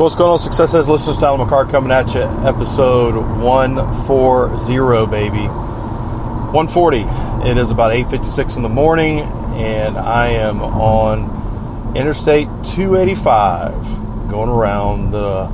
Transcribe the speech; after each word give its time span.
So 0.00 0.04
what's 0.04 0.16
going 0.16 0.30
on, 0.30 0.38
Success 0.38 0.72
Edge 0.72 0.88
listeners? 0.88 1.18
Tyler 1.18 1.44
McCart 1.44 1.70
coming 1.70 1.92
at 1.92 2.14
you, 2.14 2.22
episode 2.22 3.16
140, 3.16 5.06
baby. 5.10 5.46
140. 5.46 7.00
It 7.46 7.58
is 7.58 7.70
about 7.70 7.92
8.56 7.92 8.56
in 8.56 8.62
the 8.62 8.70
morning, 8.70 9.18
and 9.18 9.98
I 9.98 10.28
am 10.28 10.62
on 10.62 11.94
Interstate 11.94 12.48
285, 12.72 14.30
going 14.30 14.48
around 14.48 15.10
the 15.10 15.48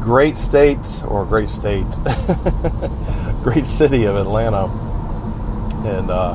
great 0.00 0.36
state, 0.38 1.04
or 1.06 1.24
great 1.24 1.48
state, 1.48 1.86
great 3.44 3.66
city 3.66 4.06
of 4.06 4.16
Atlanta, 4.16 4.66
and 5.86 6.10
uh, 6.10 6.34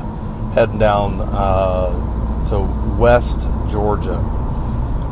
heading 0.52 0.78
down 0.78 1.20
uh, 1.20 2.44
to 2.46 2.60
West 2.98 3.40
Georgia 3.68 4.16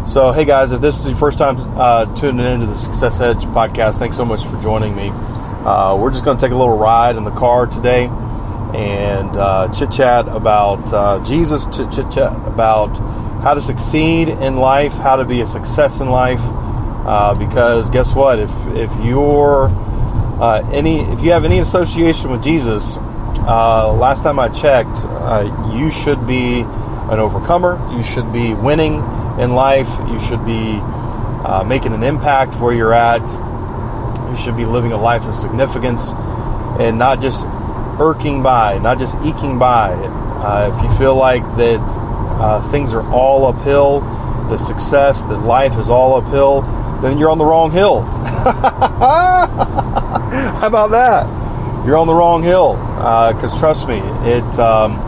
so, 0.06 0.30
hey 0.30 0.44
guys, 0.44 0.70
if 0.70 0.80
this 0.80 1.00
is 1.00 1.08
your 1.08 1.16
first 1.16 1.36
time 1.36 1.56
uh, 1.76 2.06
tuning 2.14 2.46
into 2.46 2.66
the 2.66 2.78
Success 2.78 3.20
Edge 3.20 3.38
podcast, 3.38 3.98
thanks 3.98 4.16
so 4.16 4.24
much 4.24 4.44
for 4.44 4.60
joining 4.62 4.94
me. 4.94 5.08
Uh, 5.08 5.96
we're 5.96 6.12
just 6.12 6.24
going 6.24 6.36
to 6.36 6.40
take 6.40 6.52
a 6.52 6.56
little 6.56 6.78
ride 6.78 7.16
in 7.16 7.24
the 7.24 7.32
car 7.32 7.66
today 7.66 8.04
and 8.04 9.36
uh, 9.36 9.68
chit 9.74 9.90
chat 9.90 10.28
about 10.28 10.92
uh, 10.92 11.24
Jesus, 11.24 11.66
chit 11.66 11.90
chat 12.12 12.32
about 12.46 12.96
how 13.42 13.54
to 13.54 13.60
succeed 13.60 14.28
in 14.28 14.58
life, 14.58 14.92
how 14.92 15.16
to 15.16 15.24
be 15.24 15.40
a 15.40 15.46
success 15.46 16.00
in 16.00 16.08
life. 16.08 16.40
Uh, 16.40 17.34
because 17.34 17.90
guess 17.90 18.14
what? 18.14 18.38
If 18.38 18.50
if 18.68 18.90
you're 19.04 19.68
uh, 20.40 20.68
any 20.72 21.00
if 21.00 21.20
you 21.22 21.32
have 21.32 21.44
any 21.44 21.58
association 21.58 22.30
with 22.30 22.44
Jesus, 22.44 22.96
last 23.38 24.22
time 24.22 24.38
I 24.38 24.50
checked, 24.50 25.04
you 25.74 25.90
should 25.90 26.28
be 26.28 26.60
an 26.60 27.18
overcomer. 27.18 27.80
You 27.92 28.04
should 28.04 28.32
be 28.32 28.54
winning 28.54 29.02
in 29.38 29.54
life. 29.54 29.88
You 30.08 30.18
should 30.20 30.44
be 30.44 30.78
uh, 30.80 31.64
making 31.66 31.92
an 31.92 32.02
impact 32.02 32.56
where 32.56 32.74
you're 32.74 32.92
at. 32.92 33.22
You 34.30 34.36
should 34.36 34.56
be 34.56 34.66
living 34.66 34.92
a 34.92 34.96
life 34.96 35.24
of 35.24 35.34
significance 35.34 36.10
and 36.80 36.98
not 36.98 37.20
just 37.20 37.46
irking 37.98 38.42
by, 38.42 38.78
not 38.78 38.98
just 38.98 39.16
eking 39.20 39.58
by. 39.58 39.92
Uh, 39.92 40.74
if 40.74 40.82
you 40.82 40.90
feel 40.98 41.14
like 41.14 41.44
that 41.56 41.80
uh, 41.80 42.70
things 42.70 42.92
are 42.92 43.08
all 43.10 43.46
uphill, 43.46 44.00
the 44.50 44.58
success, 44.58 45.24
that 45.24 45.38
life 45.38 45.78
is 45.78 45.88
all 45.88 46.16
uphill, 46.16 46.62
then 47.00 47.18
you're 47.18 47.30
on 47.30 47.38
the 47.38 47.44
wrong 47.44 47.70
hill. 47.70 48.02
How 50.56 50.66
about 50.66 50.90
that? 50.90 51.26
You're 51.86 51.96
on 51.96 52.06
the 52.06 52.14
wrong 52.14 52.42
hill. 52.42 52.74
Because 52.74 53.54
uh, 53.54 53.58
trust 53.60 53.88
me, 53.88 53.98
it. 53.98 54.58
Um, 54.58 55.05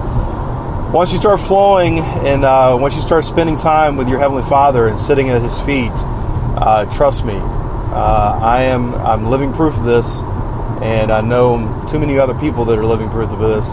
once 0.93 1.13
you 1.13 1.19
start 1.19 1.39
flowing 1.39 1.99
and 1.99 2.45
uh, 2.45 2.77
once 2.81 2.95
you 2.95 3.03
start 3.03 3.23
spending 3.23 3.59
time 3.59 3.97
with 3.97 4.09
your 4.09 4.19
heavenly 4.19 4.43
Father 4.45 4.89
and 4.89 4.99
sitting 4.99 5.29
at 5.29 5.43
His 5.43 5.61
feet, 5.61 5.93
uh, 5.95 6.87
trust 6.87 7.27
me, 7.27 7.37
uh, 7.37 8.39
I 8.43 8.63
am 8.63 8.95
I'm 8.95 9.27
living 9.27 9.53
proof 9.53 9.77
of 9.77 9.85
this, 9.85 10.21
and 10.81 11.11
I 11.11 11.21
know 11.21 11.87
too 11.91 11.99
many 11.99 12.19
other 12.19 12.33
people 12.35 12.65
that 12.67 12.79
are 12.79 12.87
living 12.87 13.11
proof 13.11 13.31
of 13.31 13.39
this. 13.39 13.71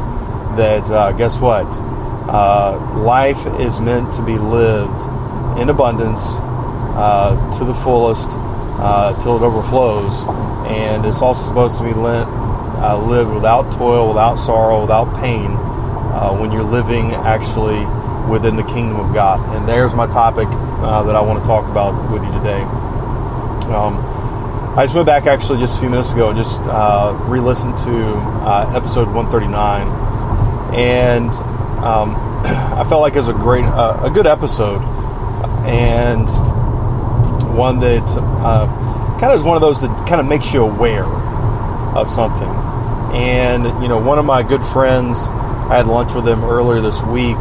That 0.57 0.89
uh, 0.89 1.11
guess 1.13 1.39
what, 1.39 1.67
uh, 1.67 3.01
life 3.01 3.45
is 3.61 3.79
meant 3.79 4.13
to 4.13 4.21
be 4.21 4.37
lived 4.37 5.03
in 5.59 5.69
abundance 5.69 6.21
uh, 6.37 7.57
to 7.57 7.63
the 7.63 7.75
fullest 7.75 8.31
till 9.21 9.37
it 9.37 9.41
overflows, 9.41 10.21
and 10.67 11.05
it's 11.05 11.21
also 11.21 11.47
supposed 11.47 11.77
to 11.77 11.83
be 11.83 11.93
lived 11.93 13.31
without 13.31 13.71
toil, 13.71 14.09
without 14.09 14.35
sorrow, 14.35 14.81
without 14.81 15.15
pain 15.15 15.74
uh, 16.15 16.35
when 16.37 16.51
you're 16.51 16.63
living 16.63 17.11
actually 17.13 17.83
within 18.31 18.55
the 18.55 18.63
kingdom 18.63 18.99
of 18.99 19.13
God. 19.13 19.39
And 19.55 19.67
there's 19.67 19.93
my 19.93 20.07
topic 20.07 20.47
uh, 20.49 21.03
that 21.03 21.15
I 21.15 21.21
want 21.21 21.43
to 21.43 21.45
talk 21.45 21.69
about 21.69 22.09
with 22.09 22.23
you 22.23 22.31
today. 22.31 22.61
Um, 23.71 23.99
I 24.77 24.85
just 24.85 24.95
went 24.95 25.05
back 25.05 25.25
actually 25.25 25.59
just 25.59 25.75
a 25.75 25.79
few 25.79 25.89
minutes 25.89 26.11
ago 26.11 26.29
and 26.29 26.37
just 26.37 26.59
uh, 26.61 27.17
re-listened 27.27 27.77
to 27.79 28.13
uh, 28.43 28.71
episode 28.75 29.07
139, 29.07 29.87
and 30.75 31.31
um, 31.83 32.15
I 32.45 32.85
felt 32.87 33.01
like 33.01 33.13
it 33.15 33.19
was 33.19 33.29
a 33.29 33.33
great, 33.33 33.65
uh, 33.65 33.99
a 34.03 34.09
good 34.09 34.27
episode, 34.27 34.81
and 35.65 36.27
one 37.55 37.79
that 37.79 38.03
uh, 38.03 38.67
kind 39.19 39.31
of 39.31 39.39
is 39.39 39.43
one 39.43 39.55
of 39.55 39.61
those 39.61 39.79
that 39.81 40.07
kind 40.07 40.19
of 40.19 40.27
makes 40.27 40.53
you 40.53 40.61
aware 40.61 41.05
of 41.05 42.11
something. 42.11 42.49
And 43.13 43.81
you 43.81 43.87
know, 43.87 43.97
one 43.97 44.19
of 44.19 44.25
my 44.25 44.43
good 44.43 44.63
friends 44.63 45.29
I 45.69 45.77
had 45.77 45.87
lunch 45.87 46.13
with 46.13 46.27
him 46.27 46.43
earlier 46.43 46.79
this 46.79 47.01
week. 47.01 47.37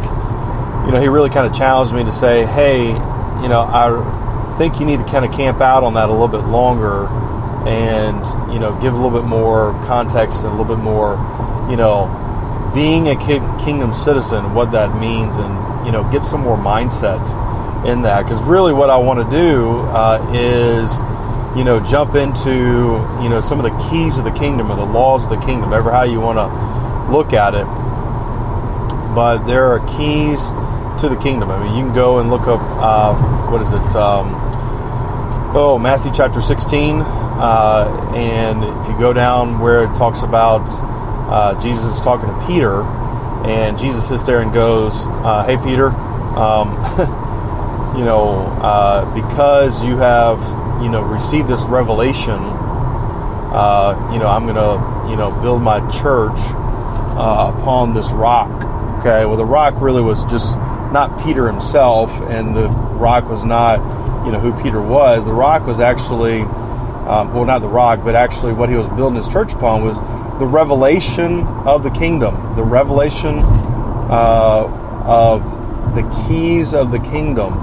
You 0.85 0.91
know, 0.91 0.99
he 0.99 1.07
really 1.09 1.29
kind 1.29 1.45
of 1.45 1.55
challenged 1.55 1.93
me 1.93 2.03
to 2.03 2.11
say, 2.11 2.43
hey, 2.43 2.87
you 2.87 3.49
know, 3.49 3.61
I 3.61 4.55
think 4.57 4.79
you 4.79 4.85
need 4.87 4.97
to 4.97 5.05
kind 5.05 5.23
of 5.23 5.31
camp 5.31 5.61
out 5.61 5.83
on 5.83 5.93
that 5.93 6.09
a 6.09 6.11
little 6.11 6.27
bit 6.27 6.45
longer 6.47 7.07
and, 7.67 8.25
you 8.51 8.59
know, 8.59 8.73
give 8.81 8.93
a 8.93 8.95
little 8.95 9.11
bit 9.11 9.27
more 9.27 9.73
context 9.85 10.39
and 10.39 10.47
a 10.47 10.49
little 10.49 10.65
bit 10.65 10.83
more, 10.83 11.17
you 11.69 11.77
know, 11.77 12.09
being 12.73 13.07
a 13.09 13.15
kingdom 13.15 13.93
citizen, 13.93 14.55
what 14.55 14.71
that 14.71 14.99
means, 14.99 15.37
and, 15.37 15.85
you 15.85 15.91
know, 15.91 16.03
get 16.11 16.25
some 16.25 16.41
more 16.41 16.57
mindset 16.57 17.21
in 17.85 18.01
that. 18.01 18.23
Because 18.23 18.41
really 18.41 18.73
what 18.73 18.89
I 18.89 18.97
want 18.97 19.19
to 19.23 19.37
do 19.37 19.81
uh, 19.81 20.31
is, 20.33 20.97
you 21.55 21.63
know, 21.63 21.79
jump 21.79 22.15
into, 22.15 23.05
you 23.21 23.29
know, 23.29 23.39
some 23.39 23.63
of 23.63 23.65
the 23.65 23.89
keys 23.89 24.17
of 24.17 24.23
the 24.23 24.31
kingdom 24.31 24.71
or 24.71 24.75
the 24.77 24.83
laws 24.83 25.25
of 25.25 25.29
the 25.29 25.45
kingdom, 25.45 25.73
ever 25.73 25.91
how 25.91 26.03
you 26.03 26.19
want 26.19 26.39
to 26.39 27.11
look 27.11 27.33
at 27.33 27.53
it 27.53 27.84
but 29.15 29.45
there 29.47 29.71
are 29.71 29.79
keys 29.97 30.49
to 31.01 31.09
the 31.09 31.15
kingdom. 31.15 31.49
I 31.49 31.63
mean, 31.63 31.77
you 31.77 31.85
can 31.85 31.95
go 31.95 32.19
and 32.19 32.29
look 32.29 32.47
up 32.47 32.59
uh, 32.61 33.49
what 33.49 33.61
is 33.61 33.71
it? 33.71 33.95
Um, 33.95 34.35
oh, 35.55 35.79
Matthew 35.79 36.11
chapter 36.13 36.41
16, 36.41 36.99
uh, 36.99 38.11
and 38.13 38.63
if 38.81 38.91
you 38.91 38.99
go 38.99 39.13
down 39.13 39.59
where 39.59 39.85
it 39.85 39.95
talks 39.95 40.23
about 40.23 40.67
uh, 41.31 41.59
Jesus 41.61 41.99
talking 42.01 42.27
to 42.27 42.45
Peter, 42.45 42.83
and 43.45 43.77
Jesus 43.77 44.07
sits 44.07 44.23
there 44.23 44.41
and 44.41 44.53
goes, 44.53 45.07
uh, 45.07 45.45
"Hey, 45.45 45.57
Peter." 45.57 45.89
Um, 45.89 46.73
you 47.97 48.03
know, 48.03 48.39
uh, 48.61 49.05
because 49.13 49.81
you 49.85 49.97
have, 49.97 50.39
you 50.83 50.89
know, 50.89 51.01
received 51.01 51.47
this 51.47 51.63
revelation, 51.63 52.39
uh, 53.53 54.09
you 54.11 54.19
know, 54.19 54.27
I'm 54.27 54.43
going 54.45 54.55
to, 54.55 55.09
you 55.09 55.15
know, 55.15 55.31
build 55.41 55.61
my 55.61 55.79
church 55.89 56.37
upon 57.17 57.93
this 57.93 58.09
rock 58.09 58.74
Okay, 59.05 59.23
well, 59.23 59.37
the 59.37 59.45
rock 59.45 59.79
really 59.81 60.01
was 60.01 60.23
just 60.31 60.55
not 60.55 61.23
Peter 61.23 61.45
himself, 61.45 62.09
and 62.23 62.57
the 62.57 62.67
rock 62.69 63.29
was 63.29 63.45
not, 63.45 63.77
you 64.25 64.31
know, 64.31 64.39
who 64.39 64.51
Peter 64.63 64.81
was. 64.81 65.25
The 65.25 65.31
rock 65.31 65.67
was 65.67 65.79
actually, 65.79 66.41
um, 66.41 67.31
well, 67.31 67.45
not 67.45 67.59
the 67.59 67.69
rock, 67.69 68.03
but 68.03 68.15
actually 68.15 68.53
what 68.53 68.67
he 68.67 68.75
was 68.75 68.89
building 68.89 69.21
his 69.21 69.31
church 69.31 69.53
upon 69.53 69.83
was 69.83 69.99
the 70.39 70.47
revelation 70.47 71.41
of 71.67 71.83
the 71.83 71.91
kingdom, 71.91 72.55
the 72.55 72.63
revelation 72.63 73.41
uh, 73.43 75.03
of 75.05 75.43
the 75.93 76.25
keys 76.27 76.73
of 76.73 76.89
the 76.89 76.97
kingdom. 76.97 77.53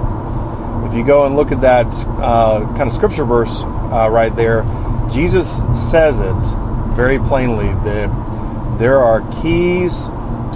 If 0.85 0.93
you 0.93 1.05
go 1.05 1.25
and 1.25 1.35
look 1.35 1.51
at 1.51 1.59
that 1.59 1.87
uh, 2.21 2.61
kind 2.77 2.83
of 2.83 2.93
scripture 2.93 3.25
verse 3.25 3.63
uh, 3.63 4.07
right 4.09 4.33
there, 4.33 4.63
Jesus 5.11 5.57
says 5.75 6.21
it 6.21 6.95
very 6.95 7.19
plainly 7.19 7.67
that 7.83 8.77
there 8.79 9.01
are 9.01 9.19
keys 9.41 10.07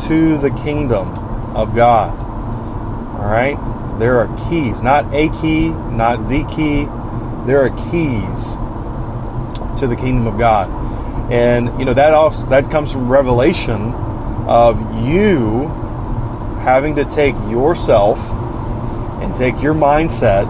to 0.07 0.37
the 0.37 0.49
kingdom 0.51 1.13
of 1.55 1.75
God. 1.75 2.17
All 3.19 3.29
right? 3.29 3.57
There 3.99 4.19
are 4.19 4.49
keys, 4.49 4.81
not 4.81 5.11
a 5.13 5.29
key, 5.41 5.69
not 5.69 6.29
the 6.29 6.45
key. 6.45 6.85
There 7.47 7.63
are 7.63 7.69
keys 7.89 8.53
to 9.79 9.87
the 9.87 9.95
kingdom 9.95 10.27
of 10.27 10.37
God. 10.37 10.69
And 11.31 11.77
you 11.79 11.85
know 11.85 11.93
that 11.93 12.13
also 12.13 12.45
that 12.47 12.69
comes 12.71 12.91
from 12.91 13.11
revelation 13.11 13.93
of 14.47 14.79
you 15.05 15.67
having 16.61 16.95
to 16.95 17.05
take 17.05 17.35
yourself 17.49 18.19
and 19.21 19.35
take 19.35 19.61
your 19.61 19.73
mindset 19.73 20.47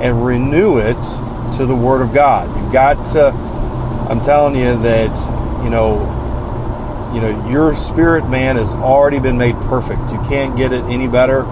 and 0.00 0.24
renew 0.24 0.78
it 0.78 1.00
to 1.56 1.64
the 1.64 1.74
word 1.74 2.02
of 2.02 2.12
God. 2.12 2.54
You've 2.60 2.72
got 2.72 3.04
to 3.12 3.28
I'm 4.10 4.20
telling 4.20 4.56
you 4.56 4.76
that 4.82 5.64
you 5.64 5.70
know 5.70 5.98
you 7.14 7.20
know, 7.20 7.48
your 7.48 7.74
spirit 7.74 8.28
man 8.28 8.56
has 8.56 8.72
already 8.72 9.18
been 9.18 9.38
made 9.38 9.54
perfect. 9.62 10.10
You 10.10 10.18
can't 10.28 10.56
get 10.56 10.72
it 10.72 10.84
any 10.84 11.08
better. 11.08 11.44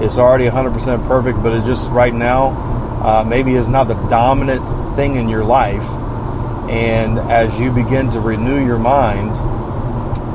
It's 0.00 0.18
already 0.18 0.46
100% 0.46 1.06
perfect, 1.06 1.42
but 1.42 1.52
it 1.52 1.64
just 1.64 1.90
right 1.90 2.12
now 2.12 2.48
uh, 3.04 3.24
maybe 3.24 3.54
is 3.54 3.68
not 3.68 3.86
the 3.88 3.94
dominant 4.08 4.96
thing 4.96 5.16
in 5.16 5.28
your 5.28 5.44
life. 5.44 5.84
And 6.68 7.18
as 7.18 7.60
you 7.60 7.70
begin 7.70 8.10
to 8.12 8.20
renew 8.20 8.64
your 8.64 8.78
mind 8.78 9.34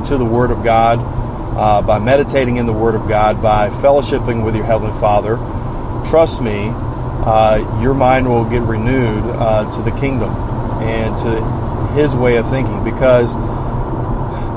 to 0.06 0.16
the 0.16 0.24
Word 0.24 0.50
of 0.50 0.62
God, 0.62 1.00
uh, 1.56 1.82
by 1.82 1.98
meditating 1.98 2.56
in 2.56 2.66
the 2.66 2.72
Word 2.72 2.94
of 2.94 3.08
God, 3.08 3.42
by 3.42 3.68
fellowshipping 3.68 4.44
with 4.44 4.54
your 4.54 4.64
Heavenly 4.64 4.98
Father, 5.00 5.36
trust 6.08 6.40
me, 6.40 6.70
uh, 6.72 7.80
your 7.82 7.92
mind 7.92 8.28
will 8.28 8.44
get 8.44 8.62
renewed 8.62 9.24
uh, 9.24 9.70
to 9.72 9.82
the 9.82 9.90
kingdom 9.98 10.30
and 10.80 11.16
to 11.18 11.92
His 11.94 12.14
way 12.14 12.36
of 12.36 12.48
thinking. 12.48 12.82
Because, 12.84 13.34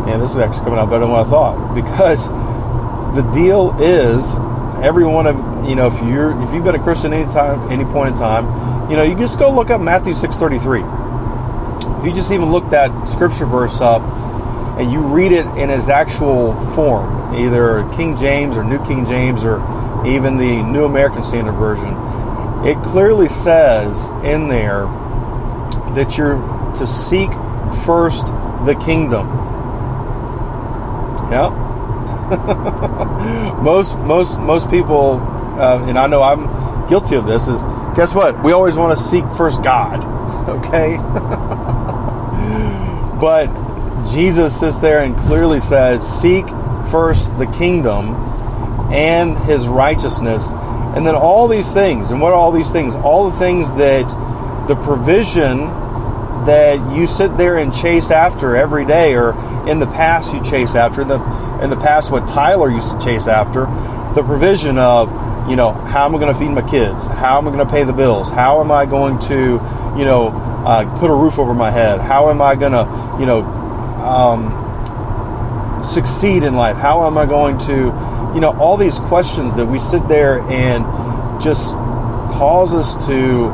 man, 0.05 0.19
this 0.19 0.31
is 0.31 0.37
actually 0.37 0.63
coming 0.63 0.79
out 0.79 0.89
better 0.89 1.01
than 1.01 1.11
what 1.11 1.25
I 1.25 1.29
thought. 1.29 1.75
Because 1.75 2.27
the 3.15 3.23
deal 3.31 3.75
is, 3.79 4.37
every 4.83 5.05
one 5.05 5.27
of 5.27 5.35
you 5.67 5.75
know, 5.75 5.87
if 5.87 5.93
you're 6.03 6.31
if 6.41 6.53
you've 6.53 6.63
been 6.63 6.75
a 6.75 6.83
Christian 6.83 7.13
any 7.13 7.31
time, 7.31 7.71
any 7.71 7.85
point 7.85 8.15
in 8.15 8.19
time, 8.19 8.89
you 8.89 8.97
know, 8.97 9.03
you 9.03 9.15
just 9.15 9.39
go 9.39 9.53
look 9.53 9.69
up 9.69 9.79
Matthew 9.81 10.13
six 10.13 10.35
thirty 10.35 10.59
three. 10.59 10.83
If 10.83 12.05
you 12.05 12.13
just 12.13 12.31
even 12.31 12.51
look 12.51 12.69
that 12.71 13.07
scripture 13.07 13.45
verse 13.45 13.79
up 13.79 14.01
and 14.77 14.91
you 14.91 14.99
read 14.99 15.31
it 15.31 15.45
in 15.57 15.69
its 15.69 15.87
actual 15.87 16.53
form, 16.71 17.35
either 17.35 17.87
King 17.95 18.17
James 18.17 18.57
or 18.57 18.63
New 18.63 18.83
King 18.85 19.05
James 19.05 19.43
or 19.43 19.61
even 20.05 20.37
the 20.37 20.63
New 20.63 20.83
American 20.83 21.23
Standard 21.23 21.53
Version, 21.53 21.95
it 22.65 22.81
clearly 22.83 23.27
says 23.27 24.09
in 24.23 24.49
there 24.49 24.83
that 25.95 26.17
you're 26.17 26.35
to 26.75 26.87
seek 26.87 27.31
first 27.85 28.25
the 28.65 28.75
kingdom. 28.83 29.42
Yeah. 31.33 31.49
most 33.63 33.97
most 33.97 34.39
most 34.39 34.69
people, 34.69 35.19
uh, 35.59 35.83
and 35.87 35.97
I 35.97 36.05
know 36.07 36.21
I'm 36.21 36.87
guilty 36.87 37.15
of 37.15 37.25
this. 37.25 37.47
Is 37.47 37.63
guess 37.95 38.13
what? 38.13 38.43
We 38.43 38.51
always 38.51 38.75
want 38.75 38.97
to 38.97 39.03
seek 39.03 39.25
first 39.37 39.63
God. 39.63 40.03
Okay. 40.43 40.97
but 43.21 43.47
Jesus 44.11 44.59
sits 44.59 44.75
there 44.79 45.01
and 45.01 45.15
clearly 45.15 45.61
says, 45.61 46.05
Seek 46.05 46.45
first 46.91 47.37
the 47.37 47.45
kingdom 47.45 48.13
and 48.91 49.37
his 49.37 49.69
righteousness. 49.69 50.51
And 50.51 51.07
then 51.07 51.15
all 51.15 51.47
these 51.47 51.71
things. 51.71 52.11
And 52.11 52.19
what 52.19 52.33
are 52.33 52.35
all 52.35 52.51
these 52.51 52.69
things? 52.69 52.95
All 52.95 53.29
the 53.29 53.39
things 53.39 53.71
that 53.75 54.05
the 54.67 54.75
provision 54.75 55.69
that 56.45 56.95
you 56.95 57.07
sit 57.07 57.37
there 57.37 57.57
and 57.57 57.73
chase 57.73 58.11
after 58.11 58.55
every 58.55 58.85
day, 58.85 59.15
or 59.15 59.31
in 59.67 59.79
the 59.79 59.87
past 59.87 60.33
you 60.33 60.43
chase 60.43 60.75
after, 60.75 61.03
the, 61.03 61.15
in 61.61 61.69
the 61.69 61.77
past 61.77 62.11
what 62.11 62.27
Tyler 62.27 62.69
used 62.69 62.89
to 62.91 62.99
chase 62.99 63.27
after, 63.27 63.65
the 64.13 64.23
provision 64.23 64.77
of, 64.77 65.09
you 65.49 65.55
know, 65.55 65.71
how 65.71 66.05
am 66.05 66.15
I 66.15 66.19
going 66.19 66.33
to 66.33 66.39
feed 66.39 66.49
my 66.49 66.61
kids? 66.61 67.07
How 67.07 67.37
am 67.37 67.47
I 67.47 67.51
going 67.51 67.65
to 67.65 67.71
pay 67.71 67.83
the 67.83 67.93
bills? 67.93 68.29
How 68.29 68.61
am 68.61 68.71
I 68.71 68.85
going 68.85 69.19
to, 69.27 69.35
you 69.97 70.05
know, 70.05 70.27
uh, 70.65 70.97
put 70.99 71.09
a 71.09 71.15
roof 71.15 71.39
over 71.39 71.53
my 71.53 71.71
head? 71.71 71.99
How 71.99 72.29
am 72.29 72.41
I 72.41 72.55
going 72.55 72.71
to, 72.73 73.17
you 73.19 73.25
know, 73.25 73.41
um, 74.03 75.83
succeed 75.83 76.43
in 76.43 76.55
life? 76.55 76.77
How 76.77 77.05
am 77.07 77.17
I 77.17 77.25
going 77.25 77.57
to, 77.59 78.31
you 78.33 78.39
know, 78.39 78.55
all 78.59 78.77
these 78.77 78.97
questions 78.99 79.55
that 79.55 79.65
we 79.65 79.79
sit 79.79 80.07
there 80.07 80.39
and 80.41 80.85
just 81.41 81.71
cause 82.31 82.73
us 82.73 83.05
to 83.07 83.49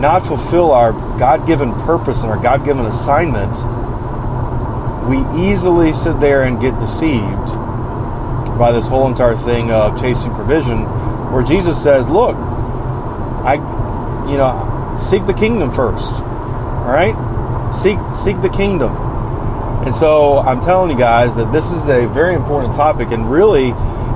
not 0.00 0.26
fulfill 0.26 0.72
our 0.72 0.92
God 1.18 1.46
given 1.46 1.72
purpose 1.80 2.22
and 2.22 2.30
our 2.30 2.40
God 2.40 2.64
given 2.64 2.86
assignment, 2.86 3.52
we 5.08 5.18
easily 5.40 5.92
sit 5.92 6.18
there 6.20 6.44
and 6.44 6.60
get 6.60 6.78
deceived 6.78 7.46
by 8.58 8.72
this 8.72 8.86
whole 8.86 9.08
entire 9.08 9.36
thing 9.36 9.70
of 9.70 10.00
chasing 10.00 10.34
provision, 10.34 10.84
where 11.32 11.42
Jesus 11.42 11.82
says, 11.82 12.08
Look, 12.08 12.36
I, 12.36 13.54
you 14.30 14.36
know, 14.36 14.96
seek 14.98 15.26
the 15.26 15.34
kingdom 15.34 15.70
first. 15.70 16.12
All 16.14 16.90
right? 16.90 17.14
Seek, 17.74 17.98
seek 18.14 18.40
the 18.40 18.48
kingdom. 18.48 18.96
And 19.84 19.94
so 19.94 20.38
I'm 20.38 20.62
telling 20.62 20.90
you 20.90 20.96
guys 20.96 21.34
that 21.36 21.52
this 21.52 21.70
is 21.70 21.88
a 21.88 22.06
very 22.06 22.34
important 22.34 22.74
topic, 22.74 23.10
and 23.10 23.30
really, 23.30 23.72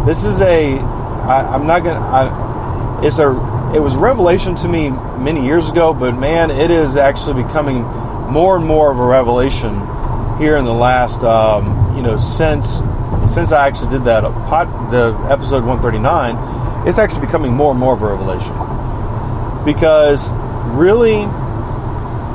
this 0.06 0.24
is 0.24 0.40
a. 0.40 0.78
I, 0.78 1.54
I'm 1.54 1.66
not 1.66 1.84
gonna. 1.84 2.00
I, 2.00 3.04
it's 3.04 3.18
a. 3.18 3.28
It 3.74 3.80
was 3.80 3.96
revelation 3.96 4.56
to 4.56 4.68
me 4.68 4.90
many 4.90 5.44
years 5.44 5.68
ago, 5.68 5.92
but 5.92 6.14
man, 6.14 6.50
it 6.50 6.70
is 6.70 6.96
actually 6.96 7.42
becoming 7.42 7.82
more 7.82 8.56
and 8.56 8.64
more 8.64 8.90
of 8.90 8.98
a 8.98 9.06
revelation 9.06 9.74
here 10.38 10.56
in 10.56 10.64
the 10.64 10.74
last, 10.74 11.22
um, 11.24 11.96
you 11.96 12.02
know, 12.02 12.16
since 12.16 12.82
since 13.32 13.52
I 13.52 13.66
actually 13.66 13.90
did 13.90 14.04
that 14.04 14.22
pod, 14.22 14.90
the 14.90 15.14
episode 15.30 15.64
139. 15.64 16.86
It's 16.88 16.98
actually 16.98 17.26
becoming 17.26 17.52
more 17.52 17.72
and 17.72 17.80
more 17.80 17.92
of 17.92 18.02
a 18.02 18.06
revelation 18.06 18.54
because 19.64 20.32
really, 20.74 21.22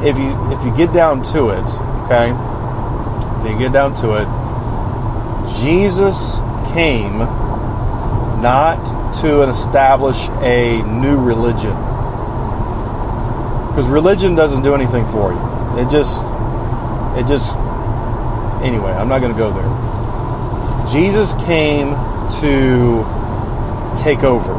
if 0.08 0.18
you 0.18 0.52
if 0.52 0.64
you 0.64 0.76
get 0.76 0.94
down 0.94 1.24
to 1.34 1.50
it, 1.50 1.66
okay 2.04 2.54
if 3.46 3.52
you 3.52 3.58
get 3.58 3.74
down 3.74 3.94
to 3.96 4.14
it, 4.14 4.28
Jesus 5.60 6.36
came 6.74 7.20
not 8.42 8.80
to 9.22 9.44
establish 9.44 10.18
a 10.42 10.82
new 10.84 11.20
religion. 11.20 11.76
Because 13.70 13.88
religion 13.88 14.36
doesn't 14.36 14.62
do 14.62 14.76
anything 14.76 15.06
for 15.12 15.34
you. 15.34 15.40
It 15.80 15.90
just, 15.90 16.22
it 17.18 17.26
just, 17.28 17.54
anyway, 18.64 18.92
I'm 18.92 19.10
not 19.10 19.20
going 19.20 19.34
to 19.34 19.38
go 19.38 19.52
there. 19.52 19.68
Jesus 20.92 21.34
came 21.46 21.96
to 22.42 23.04
take 23.98 24.24
over. 24.24 24.54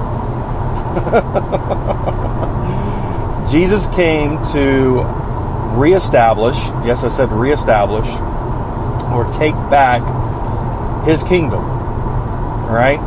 Jesus 3.51 3.87
came 3.89 4.43
to 4.47 5.03
reestablish, 5.77 6.57
yes, 6.85 7.05
I 7.05 7.09
said 7.09 7.31
reestablish, 7.31 8.09
or 9.13 9.31
take 9.33 9.55
back 9.71 10.03
his 11.07 11.23
kingdom. 11.23 11.63
All 11.63 12.75
right? 12.75 12.99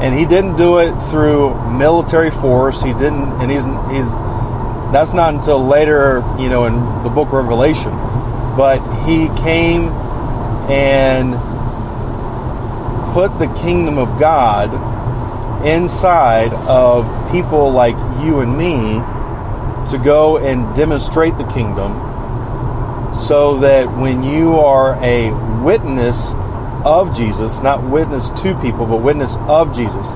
And 0.00 0.14
he 0.18 0.26
didn't 0.26 0.56
do 0.56 0.78
it 0.78 0.94
through 1.10 1.54
military 1.72 2.30
force. 2.30 2.82
He 2.82 2.92
didn't 2.92 3.40
and 3.40 3.50
he's 3.50 3.64
he's 3.94 4.10
that's 4.92 5.12
not 5.12 5.34
until 5.34 5.64
later, 5.64 6.22
you 6.38 6.48
know, 6.48 6.66
in 6.66 6.74
the 7.02 7.10
book 7.10 7.28
of 7.28 7.34
Revelation. 7.34 7.90
But 8.56 8.78
he 9.06 9.26
came 9.42 9.88
and 10.70 11.34
put 13.12 13.38
the 13.38 13.52
kingdom 13.62 13.98
of 13.98 14.18
God 14.18 14.72
inside 15.66 16.52
of 16.52 17.32
people 17.32 17.70
like 17.70 17.96
you 18.22 18.40
and 18.40 18.56
me 18.56 19.00
to 19.90 19.98
go 19.98 20.38
and 20.38 20.74
demonstrate 20.76 21.36
the 21.38 21.44
kingdom 21.44 21.92
so 23.14 23.58
that 23.58 23.96
when 23.96 24.22
you 24.22 24.58
are 24.58 24.94
a 25.02 25.30
witness 25.62 26.32
of 26.84 27.16
Jesus, 27.16 27.62
not 27.62 27.82
witness 27.82 28.28
to 28.42 28.54
people, 28.60 28.86
but 28.86 28.98
witness 28.98 29.36
of 29.48 29.74
Jesus. 29.74 30.10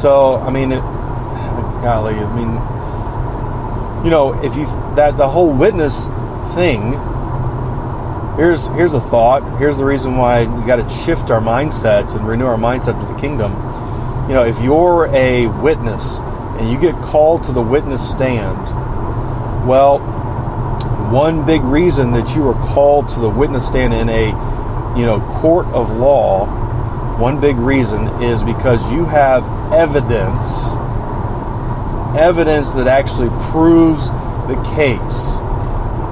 So, 0.00 0.36
I 0.36 0.50
mean, 0.50 0.72
it, 0.72 0.80
golly, 0.80 2.14
I 2.14 2.36
mean, 2.36 4.04
you 4.04 4.10
know, 4.10 4.32
if 4.42 4.56
you 4.56 4.64
that 4.96 5.16
the 5.16 5.28
whole 5.28 5.50
witness 5.50 6.06
thing. 6.54 6.92
Here's 8.36 8.66
here's 8.68 8.94
a 8.94 9.00
thought. 9.00 9.58
Here's 9.58 9.76
the 9.76 9.84
reason 9.84 10.16
why 10.16 10.46
we 10.46 10.66
got 10.66 10.76
to 10.76 10.88
shift 11.04 11.30
our 11.30 11.40
mindsets 11.40 12.14
and 12.14 12.26
renew 12.26 12.46
our 12.46 12.56
mindset 12.56 12.98
to 13.00 13.12
the 13.12 13.18
kingdom. 13.18 13.52
You 14.28 14.34
know, 14.34 14.44
if 14.44 14.60
you're 14.62 15.08
a 15.12 15.46
witness 15.46 16.18
and 16.18 16.70
you 16.70 16.78
get 16.80 17.00
called 17.02 17.42
to 17.44 17.52
the 17.52 17.62
witness 17.62 18.08
stand, 18.08 18.58
well, 19.66 19.98
one 21.10 21.44
big 21.44 21.62
reason 21.62 22.12
that 22.12 22.34
you 22.34 22.46
are 22.48 22.54
called 22.68 23.08
to 23.10 23.20
the 23.20 23.28
witness 23.28 23.66
stand 23.66 23.92
in 23.92 24.08
a 24.08 24.30
you 24.96 25.06
know 25.06 25.20
court 25.40 25.66
of 25.68 25.90
law 25.90 26.46
one 27.18 27.40
big 27.40 27.56
reason 27.56 28.08
is 28.22 28.42
because 28.42 28.80
you 28.90 29.04
have 29.04 29.44
evidence 29.72 30.70
evidence 32.16 32.72
that 32.72 32.88
actually 32.88 33.28
proves 33.50 34.08
the 34.48 34.60
case. 34.74 35.38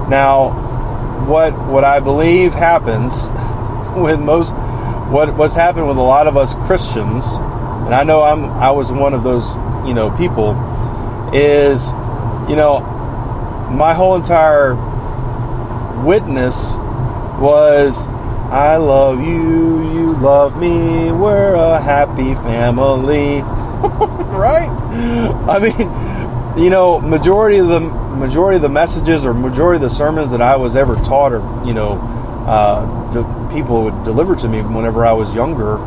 Now 0.09 0.69
what 1.27 1.53
what 1.67 1.83
i 1.83 1.99
believe 1.99 2.53
happens 2.53 3.27
with 4.01 4.19
most 4.19 4.51
what 5.11 5.35
what's 5.35 5.53
happened 5.53 5.87
with 5.87 5.97
a 5.97 6.01
lot 6.01 6.27
of 6.27 6.37
us 6.37 6.53
christians 6.65 7.25
and 7.33 7.93
i 7.93 8.03
know 8.03 8.23
i'm 8.23 8.45
i 8.45 8.71
was 8.71 8.91
one 8.91 9.13
of 9.13 9.23
those 9.23 9.53
you 9.85 9.93
know 9.93 10.09
people 10.17 10.51
is 11.33 11.89
you 12.49 12.55
know 12.55 12.79
my 13.69 13.93
whole 13.93 14.15
entire 14.15 14.73
witness 16.03 16.73
was 17.37 18.07
I 18.51 18.77
love 18.77 19.21
you, 19.21 19.91
you 19.93 20.15
love 20.15 20.57
me, 20.57 21.11
we're 21.11 21.53
a 21.53 21.79
happy 21.79 22.33
family. 22.33 23.41
right? 24.35 24.69
I 25.47 25.59
mean, 25.59 26.63
you 26.63 26.71
know, 26.71 26.99
majority 26.99 27.59
of 27.59 27.67
the 27.67 27.79
majority 27.79 28.55
of 28.55 28.63
the 28.63 28.69
messages 28.69 29.23
or 29.23 29.35
majority 29.35 29.75
of 29.83 29.89
the 29.89 29.95
sermons 29.95 30.31
that 30.31 30.41
I 30.41 30.55
was 30.55 30.75
ever 30.75 30.95
taught 30.95 31.31
or, 31.31 31.39
you 31.63 31.73
know, 31.73 31.93
uh, 32.47 33.11
de- 33.11 33.53
people 33.53 33.83
would 33.83 34.03
deliver 34.03 34.35
to 34.35 34.47
me 34.47 34.61
whenever 34.63 35.05
I 35.05 35.11
was 35.11 35.33
younger 35.35 35.77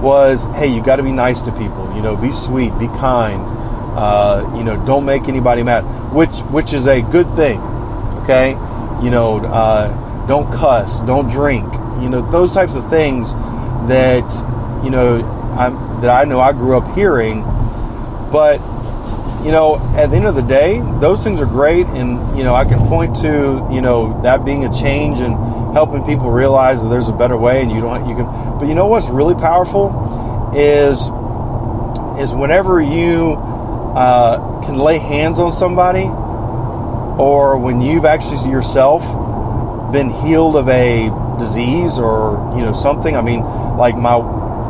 was, 0.00 0.44
hey, 0.54 0.66
you 0.66 0.82
got 0.82 0.96
to 0.96 1.02
be 1.02 1.12
nice 1.12 1.40
to 1.42 1.52
people. 1.52 1.90
You 1.96 2.02
know, 2.02 2.16
be 2.16 2.32
sweet, 2.32 2.78
be 2.78 2.88
kind. 2.88 3.46
Uh, 3.96 4.54
you 4.56 4.62
know, 4.62 4.76
don't 4.84 5.06
make 5.06 5.26
anybody 5.26 5.62
mad, 5.62 5.82
which 6.12 6.38
which 6.50 6.72
is 6.74 6.86
a 6.86 7.00
good 7.00 7.34
thing. 7.34 7.60
Okay, 8.22 8.50
you 9.02 9.10
know, 9.10 9.38
uh, 9.40 10.26
don't 10.26 10.52
cuss, 10.52 11.00
don't 11.00 11.28
drink. 11.28 11.66
You 12.02 12.08
know, 12.08 12.30
those 12.30 12.52
types 12.54 12.74
of 12.74 12.88
things 12.90 13.32
that 13.88 14.24
you 14.84 14.90
know 14.90 15.22
I'm, 15.58 16.00
that 16.00 16.10
I 16.10 16.24
know 16.24 16.40
I 16.40 16.52
grew 16.52 16.76
up 16.76 16.94
hearing. 16.94 17.42
But 18.30 18.60
you 19.44 19.52
know, 19.52 19.76
at 19.96 20.10
the 20.10 20.16
end 20.16 20.26
of 20.26 20.34
the 20.34 20.42
day, 20.42 20.80
those 21.00 21.24
things 21.24 21.40
are 21.40 21.46
great, 21.46 21.86
and 21.86 22.36
you 22.36 22.44
know, 22.44 22.54
I 22.54 22.64
can 22.64 22.80
point 22.86 23.16
to 23.16 23.66
you 23.72 23.80
know 23.80 24.20
that 24.22 24.44
being 24.44 24.64
a 24.64 24.74
change 24.74 25.20
and 25.20 25.34
helping 25.72 26.04
people 26.04 26.30
realize 26.30 26.82
that 26.82 26.88
there's 26.88 27.08
a 27.08 27.12
better 27.12 27.36
way, 27.36 27.62
and 27.62 27.70
you 27.70 27.80
don't 27.80 28.08
you 28.08 28.14
can. 28.14 28.58
But 28.58 28.68
you 28.68 28.74
know 28.74 28.86
what's 28.86 29.08
really 29.08 29.34
powerful 29.34 30.52
is 30.54 31.00
is 32.20 32.34
whenever 32.34 32.80
you 32.80 33.34
uh, 33.34 34.62
can 34.64 34.76
lay 34.76 34.98
hands 34.98 35.38
on 35.38 35.52
somebody, 35.52 36.04
or 36.04 37.58
when 37.58 37.80
you've 37.80 38.04
actually 38.04 38.50
yourself 38.50 39.02
been 39.92 40.10
healed 40.10 40.56
of 40.56 40.68
a 40.68 41.08
disease 41.40 41.98
or 41.98 42.54
you 42.56 42.62
know 42.62 42.72
something. 42.72 43.16
I 43.16 43.22
mean, 43.22 43.40
like 43.76 43.96
my, 43.96 44.18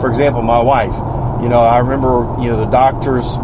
for 0.00 0.08
example, 0.08 0.42
my 0.42 0.60
wife. 0.60 0.94
You 1.42 1.48
know, 1.48 1.60
I 1.60 1.78
remember 1.78 2.36
you 2.40 2.50
know 2.50 2.60
the 2.60 2.70
doctors 2.70 3.36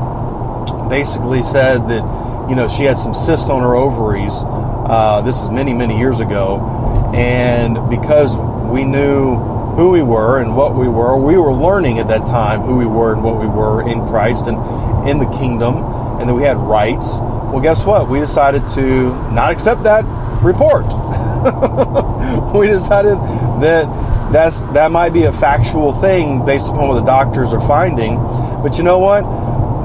basically 0.89 1.43
said 1.43 1.89
that 1.89 2.47
you 2.49 2.55
know 2.55 2.69
she 2.69 2.85
had 2.85 2.99
some 2.99 3.15
cysts 3.15 3.49
on 3.49 3.63
her 3.63 3.75
ovaries. 3.75 4.33
Uh, 4.35 5.21
this 5.23 5.43
is 5.43 5.51
many 5.51 5.75
many 5.75 5.99
years 5.99 6.21
ago, 6.21 7.13
and 7.15 7.91
because 7.91 8.37
we 8.71 8.85
knew 8.85 9.37
who 9.77 9.91
we 9.91 10.03
were 10.03 10.41
and 10.41 10.57
what 10.57 10.75
we 10.75 10.89
were, 10.89 11.17
we 11.19 11.37
were 11.37 11.53
learning 11.53 11.99
at 11.99 12.09
that 12.09 12.27
time 12.27 12.63
who 12.63 12.77
we 12.77 12.87
were 12.87 13.13
and 13.13 13.23
what 13.23 13.39
we 13.39 13.47
were 13.47 13.87
in 13.87 14.01
Christ 14.09 14.47
and 14.47 15.09
in 15.09 15.19
the 15.19 15.27
kingdom, 15.39 15.77
and 16.21 16.29
that 16.29 16.35
we 16.35 16.43
had 16.43 16.57
rights. 16.57 17.17
Well, 17.53 17.61
guess 17.61 17.85
what? 17.85 18.09
We 18.09 18.19
decided 18.21 18.67
to 18.69 19.11
not 19.33 19.53
accept 19.53 19.85
that 19.85 20.05
report. 20.43 20.87
we 22.55 22.69
decided 22.69 23.17
that 23.63 24.33
that's 24.33 24.61
that 24.73 24.91
might 24.91 25.11
be 25.11 25.25
a 25.25 25.33
factual 25.33 25.93
thing 25.93 26.45
based 26.45 26.67
upon 26.67 26.89
what 26.89 27.01
the 27.01 27.07
doctors 27.07 27.53
are 27.53 27.67
finding, 27.67 28.17
but 28.63 28.79
you 28.79 28.85
know 28.85 28.99
what? 28.99 29.25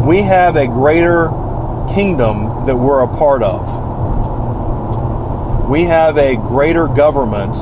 we 0.05 0.21
have 0.23 0.55
a 0.55 0.65
greater 0.67 1.29
kingdom 1.93 2.65
that 2.65 2.75
we're 2.75 3.01
a 3.01 3.07
part 3.07 3.43
of. 3.43 3.79
We 5.69 5.83
have 5.83 6.17
a 6.17 6.35
greater 6.35 6.87
government. 6.87 7.53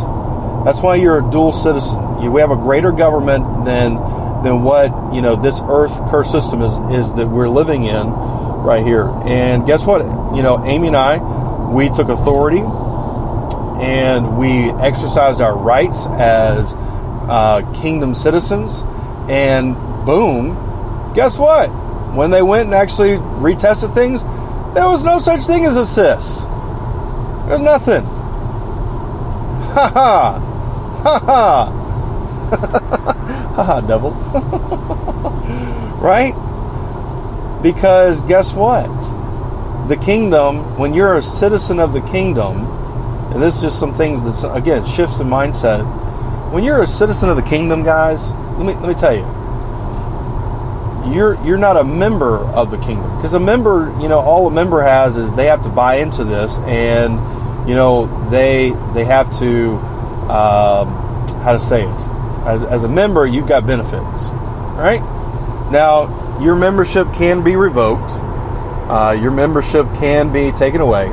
That's 0.65 0.79
why 0.81 0.95
you're 0.95 1.19
a 1.19 1.31
dual 1.31 1.51
citizen. 1.51 2.31
We 2.31 2.39
have 2.41 2.51
a 2.51 2.55
greater 2.55 2.91
government 2.91 3.65
than 3.65 3.95
than 4.43 4.63
what 4.63 5.13
you 5.13 5.21
know 5.21 5.35
this 5.35 5.59
earth 5.61 5.91
curse 6.09 6.31
system 6.31 6.61
is 6.61 6.77
is 6.97 7.13
that 7.13 7.27
we're 7.27 7.49
living 7.49 7.83
in 7.83 8.09
right 8.09 8.85
here. 8.85 9.11
And 9.25 9.65
guess 9.65 9.85
what? 9.85 9.99
You 10.35 10.41
know, 10.41 10.63
Amy 10.65 10.87
and 10.87 10.95
I, 10.95 11.17
we 11.71 11.89
took 11.89 12.07
authority 12.09 12.61
and 13.79 14.37
we 14.37 14.71
exercised 14.81 15.41
our 15.41 15.57
rights 15.57 16.05
as 16.07 16.73
uh, 16.75 17.69
kingdom 17.81 18.15
citizens. 18.15 18.83
And 19.29 19.75
boom, 20.05 21.13
guess 21.13 21.37
what? 21.37 21.69
when 22.15 22.31
they 22.31 22.41
went 22.41 22.65
and 22.65 22.73
actually 22.73 23.11
retested 23.11 23.93
things, 23.93 24.23
there 24.73 24.87
was 24.89 25.03
no 25.03 25.19
such 25.19 25.45
thing 25.45 25.65
as 25.65 25.77
a 25.77 25.85
cyst. 25.85 26.41
There's 27.47 27.61
nothing. 27.61 28.03
Ha 29.73 29.91
ha. 29.93 30.39
Ha 31.03 31.19
ha. 31.19 31.71
ha 33.55 33.63
ha, 33.63 33.81
devil. 33.81 34.11
right? 36.01 36.33
Because 37.61 38.23
guess 38.23 38.53
what? 38.53 38.87
The 39.87 39.97
kingdom, 39.97 40.77
when 40.77 40.93
you're 40.93 41.17
a 41.17 41.23
citizen 41.23 41.79
of 41.79 41.93
the 41.93 42.01
kingdom, 42.01 42.65
and 43.31 43.41
this 43.41 43.57
is 43.57 43.61
just 43.61 43.79
some 43.79 43.93
things 43.93 44.23
that, 44.23 44.55
again, 44.55 44.85
shifts 44.87 45.19
in 45.19 45.27
mindset. 45.27 45.83
When 46.51 46.63
you're 46.63 46.81
a 46.81 46.87
citizen 46.87 47.29
of 47.29 47.35
the 47.35 47.43
kingdom, 47.43 47.83
guys, 47.83 48.33
let 48.57 48.65
me, 48.65 48.73
let 48.73 48.87
me 48.87 48.95
tell 48.95 49.15
you, 49.15 49.23
you're 51.13 51.43
you're 51.45 51.57
not 51.57 51.77
a 51.77 51.83
member 51.83 52.37
of 52.37 52.71
the 52.71 52.77
kingdom. 52.79 53.15
Because 53.15 53.33
a 53.33 53.39
member 53.39 53.95
you 54.01 54.07
know 54.07 54.19
all 54.19 54.47
a 54.47 54.51
member 54.51 54.81
has 54.81 55.15
is 55.15 55.33
they 55.35 55.45
have 55.45 55.61
to 55.63 55.69
buy 55.69 55.95
into 55.95 56.23
this 56.23 56.57
and 56.59 57.13
you 57.69 57.75
know 57.75 58.29
they 58.29 58.71
they 58.93 59.05
have 59.05 59.37
to 59.39 59.77
um, 60.29 60.87
how 61.43 61.53
to 61.53 61.59
say 61.59 61.83
it? 61.83 62.01
As, 62.45 62.61
as 62.63 62.83
a 62.83 62.87
member 62.87 63.25
you've 63.25 63.47
got 63.47 63.65
benefits 63.65 64.29
right? 64.75 65.01
Now 65.71 66.39
your 66.41 66.55
membership 66.55 67.13
can 67.13 67.43
be 67.43 67.55
revoked. 67.55 68.11
Uh, 68.89 69.17
your 69.19 69.31
membership 69.31 69.85
can 69.95 70.33
be 70.33 70.51
taken 70.51 70.81
away 70.81 71.09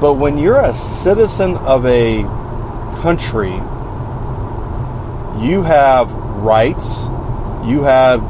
but 0.00 0.14
when 0.14 0.38
you're 0.38 0.60
a 0.60 0.74
citizen 0.74 1.56
of 1.58 1.84
a 1.86 2.22
country 3.00 3.54
you 5.44 5.62
have 5.62 6.12
rights 6.12 7.08
you 7.64 7.82
have 7.82 8.20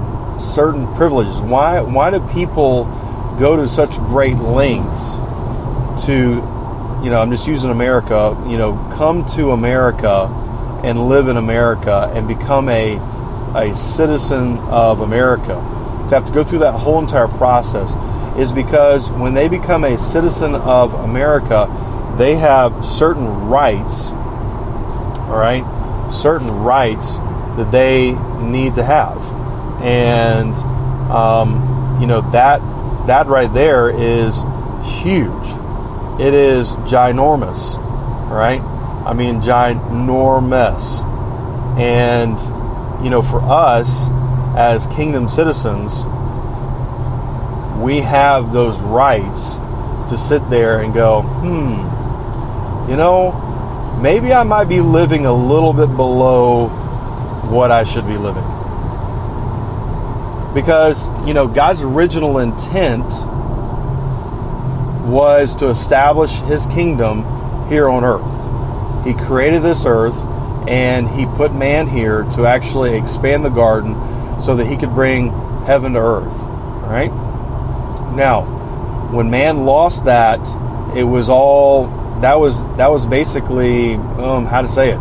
certain 0.41 0.93
privileges? 0.95 1.41
Why 1.41 1.81
why 1.81 2.11
do 2.11 2.21
people 2.29 2.85
go 3.39 3.57
to 3.57 3.69
such 3.69 3.97
great 3.99 4.37
lengths 4.37 5.17
to 6.07 6.43
you 7.03 7.11
know, 7.11 7.21
I'm 7.21 7.31
just 7.31 7.47
using 7.47 7.71
America, 7.71 8.37
you 8.49 8.59
know, 8.59 8.75
come 8.97 9.25
to 9.37 9.53
America 9.53 10.27
and 10.83 11.09
live 11.09 11.29
in 11.29 11.37
America 11.37 12.11
and 12.13 12.27
become 12.27 12.69
a 12.69 12.97
a 13.55 13.75
citizen 13.75 14.59
of 14.59 15.01
America. 15.01 15.55
To 16.09 16.15
have 16.15 16.27
to 16.27 16.33
go 16.33 16.43
through 16.43 16.61
that 16.61 16.73
whole 16.73 16.99
entire 16.99 17.29
process 17.29 17.95
is 18.39 18.53
because 18.53 19.11
when 19.11 19.35
they 19.35 19.49
become 19.49 19.85
a 19.85 19.99
citizen 19.99 20.55
of 20.55 20.95
America, 20.95 21.67
they 22.19 22.37
have 22.37 22.85
certain 22.85 23.49
rights, 23.49 24.09
all 24.09 25.39
right? 25.39 25.65
Certain 26.13 26.51
rights 26.51 27.17
that 27.57 27.71
they 27.71 28.13
need 28.41 28.75
to 28.77 28.85
have 28.85 29.39
and 29.81 30.57
um, 31.11 31.99
you 32.01 32.07
know 32.07 32.21
that 32.33 32.61
that 33.07 33.27
right 33.27 33.53
there 33.53 33.91
is 33.91 34.37
huge. 35.03 35.49
It 36.21 36.35
is 36.35 36.73
ginormous, 36.89 37.77
right? 38.29 38.61
I 39.07 39.13
mean, 39.15 39.41
ginormous. 39.41 41.05
And 41.79 42.39
you 43.05 43.11
know, 43.11 43.23
for 43.23 43.41
us 43.41 44.07
as 44.57 44.87
kingdom 44.89 45.29
citizens, 45.29 46.05
we 47.81 48.01
have 48.01 48.53
those 48.53 48.79
rights 48.81 49.55
to 50.11 50.17
sit 50.17 50.49
there 50.51 50.81
and 50.81 50.93
go, 50.93 51.23
hmm, 51.23 52.91
you 52.91 52.97
know, 52.97 53.99
maybe 54.03 54.33
I 54.33 54.43
might 54.43 54.69
be 54.69 54.81
living 54.81 55.27
a 55.27 55.33
little 55.33 55.73
bit 55.73 55.95
below 55.97 56.69
what 57.51 57.71
I 57.71 57.85
should 57.85 58.07
be 58.07 58.17
living 58.17 58.45
because 60.55 61.09
you 61.27 61.35
know 61.35 61.47
God's 61.47 61.83
original 61.83 62.39
intent 62.39 63.05
was 65.09 65.55
to 65.57 65.69
establish 65.69 66.33
his 66.41 66.67
kingdom 66.67 67.69
here 67.69 67.89
on 67.89 68.05
earth. 68.05 69.07
He 69.07 69.15
created 69.15 69.63
this 69.63 69.85
earth 69.87 70.17
and 70.69 71.09
he 71.09 71.27
put 71.27 71.55
man 71.55 71.87
here 71.89 72.25
to 72.35 72.47
actually 72.47 72.97
expand 72.97 73.45
the 73.45 73.51
garden 73.51 73.95
so 74.41 74.57
that 74.57 74.67
he 74.67 74.77
could 74.77 74.95
bring 74.95 75.31
heaven 75.65 75.95
to 75.95 76.01
earth, 76.01 76.41
right? 76.83 77.11
Now, 78.15 79.11
when 79.13 79.31
man 79.31 79.65
lost 79.65 80.05
that, 80.05 80.41
it 80.97 81.05
was 81.05 81.29
all 81.29 81.87
that 82.21 82.41
was 82.41 82.65
that 82.77 82.91
was 82.91 83.07
basically 83.07 83.95
um, 83.95 84.47
how 84.47 84.63
to 84.63 84.69
say 84.69 84.91
it. 84.91 85.01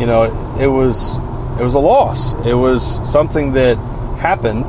You 0.00 0.06
know, 0.06 0.56
it 0.58 0.66
was 0.66 1.16
it 1.58 1.64
was 1.64 1.74
a 1.74 1.78
loss. 1.78 2.34
It 2.46 2.54
was 2.54 3.10
something 3.10 3.52
that 3.52 3.76
happened. 4.18 4.66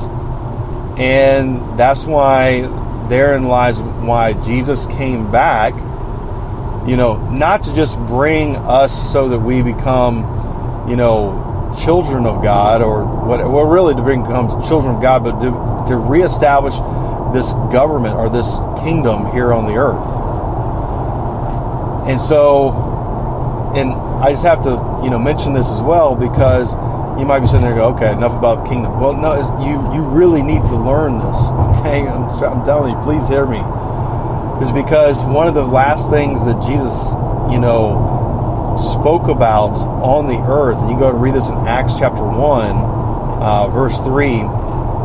And 1.00 1.80
that's 1.80 2.04
why 2.06 2.62
therein 3.10 3.46
lies 3.46 3.80
why 3.80 4.34
Jesus 4.34 4.86
came 4.86 5.32
back, 5.32 5.74
you 6.88 6.98
know, 6.98 7.30
not 7.32 7.64
to 7.64 7.74
just 7.74 7.98
bring 8.00 8.56
us 8.56 9.12
so 9.12 9.30
that 9.30 9.40
we 9.40 9.62
become, 9.62 10.88
you 10.88 10.96
know, 10.96 11.74
children 11.84 12.26
of 12.26 12.44
God 12.44 12.82
or 12.82 13.06
what, 13.06 13.40
well, 13.40 13.66
really 13.66 13.96
to 13.96 14.02
become 14.02 14.64
children 14.68 14.96
of 14.96 15.02
God, 15.02 15.24
but 15.24 15.40
to, 15.40 15.88
to 15.90 15.98
reestablish 15.98 16.76
this 17.34 17.52
government 17.74 18.16
or 18.16 18.30
this 18.30 18.60
kingdom 18.84 19.32
here 19.32 19.54
on 19.54 19.66
the 19.66 19.74
earth. 19.74 20.08
And 22.08 22.20
so, 22.22 22.72
and 23.76 23.92
I 23.94 24.32
just 24.32 24.44
have 24.46 24.64
to, 24.64 25.02
you 25.04 25.10
know, 25.10 25.18
mention 25.18 25.54
this 25.54 25.70
as 25.70 25.82
well 25.82 26.16
because 26.16 26.74
you 27.20 27.26
might 27.26 27.40
be 27.40 27.48
sitting 27.48 27.62
there 27.62 27.76
go, 27.76 27.94
okay, 27.96 28.12
enough 28.12 28.34
about 28.34 28.64
the 28.64 28.70
kingdom. 28.70 29.00
Well, 29.00 29.14
no, 29.14 29.36
you 29.64 29.80
you 29.94 30.04
really 30.04 30.42
need 30.42 30.64
to 30.66 30.76
learn 30.76 31.20
this. 31.20 31.38
Okay, 31.84 32.08
I'm, 32.08 32.24
I'm 32.46 32.66
telling 32.66 32.96
you, 32.96 33.02
please 33.04 33.28
hear 33.28 33.46
me. 33.46 33.60
Is 34.64 34.72
because 34.72 35.22
one 35.22 35.50
of 35.50 35.54
the 35.54 35.66
last 35.66 36.10
things 36.10 36.46
that 36.46 36.64
Jesus, 36.64 37.12
you 37.52 37.60
know, 37.60 38.78
spoke 38.80 39.28
about 39.28 39.76
on 40.00 40.28
the 40.28 40.40
earth, 40.48 40.78
and 40.78 40.90
you 40.90 40.98
go 40.98 41.10
and 41.10 41.22
read 41.22 41.36
this 41.36 41.50
in 41.50 41.56
Acts 41.68 41.96
chapter 42.00 42.24
1, 42.24 42.40
uh, 42.40 43.68
verse 43.68 43.98
3, 44.00 44.40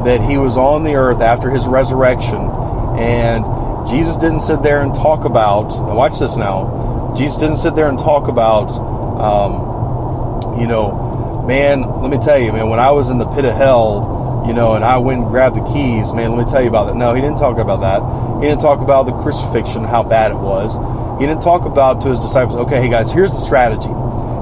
that 0.09 0.23
he 0.23 0.39
was 0.39 0.57
on 0.57 0.85
the 0.85 0.95
earth 0.95 1.21
after 1.21 1.51
his 1.51 1.67
resurrection, 1.67 2.41
and 2.99 3.45
Jesus 3.89 4.17
didn't 4.17 4.41
sit 4.41 4.63
there 4.63 4.81
and 4.81 4.95
talk 4.95 5.27
about, 5.27 5.69
watch 5.95 6.19
this 6.19 6.35
now, 6.35 7.15
Jesus 7.17 7.37
didn't 7.37 7.59
sit 7.59 7.75
there 7.75 7.89
and 7.89 7.99
talk 7.99 8.27
about, 8.29 8.71
um, 9.21 10.59
you 10.59 10.67
know, 10.67 11.45
man, 11.47 11.83
let 12.01 12.11
me 12.11 12.17
tell 12.19 12.39
you, 12.39 12.53
man, 12.53 12.71
when 12.71 12.81
I 12.81 12.91
was 12.91 13.11
in 13.11 13.19
the 13.19 13.27
pit 13.27 13.45
of 13.45 13.55
hell, 13.55 14.45
you 14.47 14.55
know, 14.55 14.75
and 14.75 14.85
I 14.85 14.97
went 14.97 15.21
and 15.21 15.29
grabbed 15.29 15.57
the 15.57 15.65
keys, 15.73 16.13
man, 16.15 16.35
let 16.35 16.47
me 16.47 16.51
tell 16.51 16.63
you 16.63 16.69
about 16.69 16.87
that. 16.87 16.97
No, 16.97 17.13
he 17.13 17.21
didn't 17.21 17.39
talk 17.39 17.59
about 17.59 17.83
that. 17.83 18.01
He 18.41 18.49
didn't 18.49 18.63
talk 18.63 18.81
about 18.81 19.05
the 19.05 19.13
crucifixion, 19.13 19.85
how 19.85 20.03
bad 20.03 20.31
it 20.31 20.39
was. 20.39 20.73
He 21.21 21.27
didn't 21.27 21.43
talk 21.43 21.67
about 21.67 22.01
to 22.03 22.09
his 22.09 22.19
disciples, 22.19 22.57
okay, 22.65 22.81
hey 22.81 22.89
guys, 22.89 23.13
here's 23.13 23.33
the 23.33 23.41
strategy. 23.41 23.93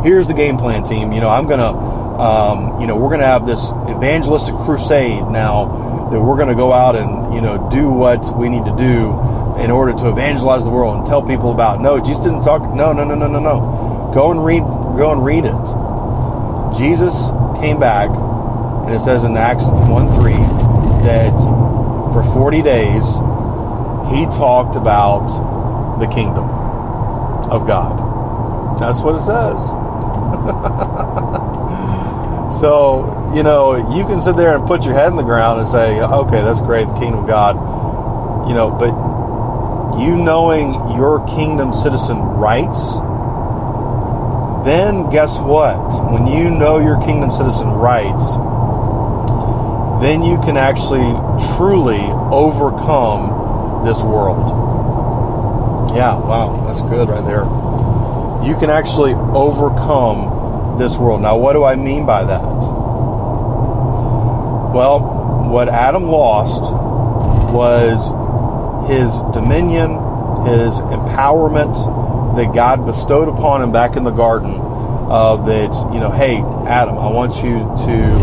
Here's 0.07 0.29
the 0.29 0.35
game 0.35 0.59
plan, 0.59 0.85
team. 0.85 1.11
You 1.11 1.21
know, 1.21 1.31
I'm 1.31 1.49
going 1.49 1.59
to, 1.59 1.96
um, 2.19 2.81
you 2.81 2.87
know, 2.87 2.97
we're 2.97 3.09
going 3.09 3.21
to 3.21 3.27
have 3.27 3.47
this 3.47 3.71
evangelistic 3.89 4.55
crusade 4.57 5.23
now 5.29 6.09
that 6.11 6.21
we're 6.21 6.37
going 6.37 6.49
to 6.49 6.55
go 6.55 6.73
out 6.73 6.97
and, 6.97 7.35
you 7.35 7.41
know, 7.41 7.69
do 7.71 7.91
what 7.91 8.37
we 8.37 8.49
need 8.49 8.65
to 8.65 8.75
do 8.77 9.13
in 9.59 9.71
order 9.71 9.93
to 9.93 10.09
evangelize 10.09 10.65
the 10.65 10.71
world 10.71 10.99
and 10.99 11.07
tell 11.07 11.23
people 11.23 11.53
about. 11.53 11.81
No, 11.81 11.99
Jesus 11.99 12.25
didn't 12.25 12.43
talk. 12.43 12.63
No, 12.75 12.93
no, 12.93 13.05
no, 13.05 13.15
no, 13.15 13.27
no, 13.27 13.41
no. 13.41 14.11
Go 14.15 14.31
and 14.31 14.45
read. 14.45 14.61
Go 14.61 15.13
and 15.13 15.25
read 15.25 15.45
it. 15.45 16.79
Jesus 16.79 17.29
came 17.61 17.79
back, 17.79 18.11
and 18.11 18.95
it 18.95 19.01
says 19.01 19.25
in 19.25 19.37
Acts 19.37 19.65
one 19.89 20.13
three 20.15 20.37
that 21.05 21.33
for 22.13 22.23
forty 22.33 22.63
days 22.63 23.05
he 24.13 24.25
talked 24.37 24.77
about 24.77 25.99
the 25.99 26.07
kingdom 26.07 26.49
of 27.51 27.67
God. 27.67 28.79
That's 28.79 29.01
what 29.01 29.17
it 29.17 29.23
says. 29.23 29.59
so, 32.61 33.33
you 33.35 33.43
know, 33.43 33.95
you 33.95 34.05
can 34.07 34.21
sit 34.21 34.37
there 34.37 34.55
and 34.57 34.67
put 34.67 34.85
your 34.85 34.95
head 34.95 35.09
in 35.09 35.17
the 35.17 35.23
ground 35.23 35.61
and 35.61 35.69
say, 35.69 36.01
okay, 36.01 36.43
that's 36.43 36.61
great, 36.61 36.87
the 36.87 36.95
kingdom 36.95 37.21
of 37.21 37.27
God. 37.27 37.57
You 38.49 38.55
know, 38.55 38.71
but 38.71 39.99
you 39.99 40.17
knowing 40.17 40.73
your 40.97 41.27
kingdom 41.27 41.75
citizen 41.75 42.19
rights, 42.19 42.95
then 44.67 45.11
guess 45.11 45.39
what? 45.39 45.79
When 46.11 46.27
you 46.27 46.51
know 46.51 46.79
your 46.79 47.01
kingdom 47.05 47.31
citizen 47.31 47.69
rights, 47.69 48.33
then 50.03 50.23
you 50.23 50.39
can 50.39 50.57
actually 50.57 51.13
truly 51.57 52.03
overcome 52.31 53.85
this 53.85 54.03
world. 54.03 54.53
Yeah, 55.95 56.19
wow, 56.19 56.65
that's 56.67 56.83
good 56.83 57.09
right 57.09 57.25
there. 57.25 57.45
You 58.47 58.57
can 58.59 58.71
actually 58.71 59.15
overcome 59.15 60.26
this 60.79 60.97
world. 60.97 61.21
Now, 61.23 61.37
what 61.37 61.53
do 61.53 61.65
I 61.65 61.77
mean 61.77 62.07
by 62.07 62.25
that? 62.25 62.43
Well, 64.73 65.49
what 65.51 65.69
Adam 65.69 66.05
lost 66.05 66.63
was 67.53 68.09
his 68.91 69.13
dominion, 69.33 69.91
his 70.47 70.79
empowerment 70.81 72.37
that 72.37 72.55
God 72.55 72.85
bestowed 72.85 73.29
upon 73.29 73.63
him 73.63 73.73
back 73.73 73.97
in 73.97 74.05
the 74.05 74.11
garden. 74.11 74.63
Of 75.07 75.47
that, 75.47 75.71
you 75.95 76.01
know, 76.01 76.11
hey, 76.11 76.39
Adam, 76.69 76.99
I 76.99 77.09
want 77.13 77.37
you 77.37 77.61
to 77.87 78.19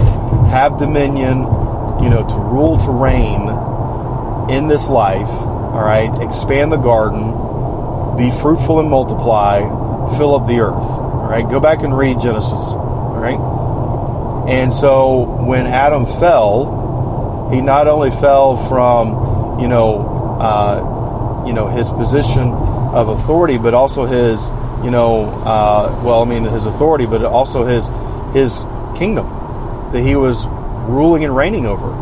have 0.51 0.77
dominion, 0.77 1.37
you 2.03 2.09
know, 2.09 2.27
to 2.27 2.35
rule, 2.35 2.77
to 2.77 2.91
reign 2.91 3.47
in 4.53 4.67
this 4.67 4.89
life. 4.89 5.29
All 5.29 5.81
right, 5.81 6.11
expand 6.21 6.73
the 6.73 6.77
garden 6.77 7.31
be 8.17 8.29
fruitful 8.29 8.79
and 8.79 8.89
multiply, 8.89 9.61
fill 10.17 10.35
up 10.35 10.47
the 10.47 10.59
earth. 10.59 11.02
All 11.23 11.29
right, 11.29 11.49
go 11.49 11.59
back 11.59 11.83
and 11.83 11.97
read 11.97 12.19
Genesis. 12.19 12.51
All 12.51 13.15
right, 13.15 13.39
and 14.49 14.73
so 14.73 15.23
when 15.45 15.65
Adam 15.65 16.05
fell, 16.05 17.49
he 17.51 17.61
not 17.61 17.87
only 17.87 18.11
fell 18.11 18.57
from 18.67 19.59
you 19.59 19.69
know 19.69 20.37
uh, 20.39 21.45
you 21.47 21.53
know 21.53 21.67
his 21.69 21.89
position 21.89 22.51
of 22.51 23.07
authority, 23.07 23.57
but 23.57 23.73
also 23.73 24.05
his 24.05 24.49
you 24.83 24.91
know 24.91 25.25
uh, 25.45 26.01
well, 26.03 26.21
I 26.21 26.25
mean 26.25 26.43
his 26.43 26.65
authority, 26.65 27.05
but 27.05 27.23
also 27.23 27.63
his 27.65 27.87
his 28.33 28.65
kingdom 28.97 29.27
that 29.93 30.01
he 30.01 30.17
was 30.17 30.45
ruling 30.45 31.23
and 31.23 31.33
reigning 31.33 31.65
over. 31.65 31.93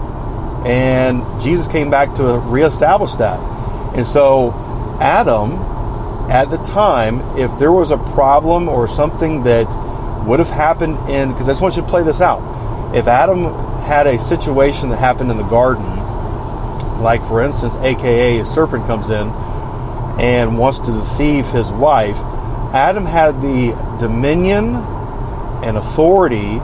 And 0.66 1.42
Jesus 1.42 1.68
came 1.68 1.90
back 1.90 2.16
to 2.16 2.24
reestablish 2.40 3.16
that. 3.16 3.40
And 3.96 4.08
so 4.08 4.52
Adam 5.00 5.71
at 6.30 6.50
the 6.50 6.58
time, 6.58 7.22
if 7.38 7.58
there 7.60 7.72
was 7.72 7.92
a 7.92 7.98
problem 7.98 8.70
or 8.70 8.88
something 8.88 9.44
that 9.44 9.68
would 10.26 10.40
have 10.40 10.50
happened 10.50 11.10
in, 11.10 11.32
because 11.32 11.48
I 11.50 11.52
just 11.52 11.62
want 11.62 11.76
you 11.76 11.82
to 11.82 11.88
play 11.88 12.04
this 12.04 12.22
out. 12.22 12.96
If 12.96 13.08
Adam 13.08 13.44
had 13.84 14.08
a 14.08 14.20
situation 14.20 14.90
that 14.90 14.98
happened 14.98 15.32
in 15.32 15.38
the 15.38 15.44
garden, 15.44 15.98
like 17.02 17.26
for 17.26 17.42
instance, 17.42 17.76
aka 17.78 18.40
a 18.40 18.46
serpent 18.46 18.86
comes 18.86 19.10
in 19.10 19.30
and 20.20 20.58
wants 20.58 20.80
to 20.80 20.92
deceive 20.92 21.48
his 21.48 21.72
wife, 21.72 22.18
Adam 22.74 23.06
had 23.06 23.42
the 23.42 23.72
dominion 24.00 24.76
and 25.64 25.78
authority 25.78 26.60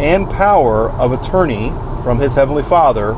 and 0.00 0.28
power 0.30 0.90
of 0.90 1.12
attorney 1.12 1.70
from 2.02 2.18
his 2.18 2.34
heavenly 2.34 2.62
father 2.62 3.12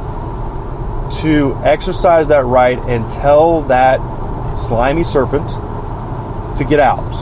to 1.20 1.54
exercise 1.62 2.28
that 2.28 2.44
right 2.44 2.78
and 2.78 3.08
tell 3.10 3.62
that 3.62 4.00
slimy 4.56 5.04
serpent 5.04 5.48
to 6.58 6.64
get 6.64 6.80
out 6.80 7.14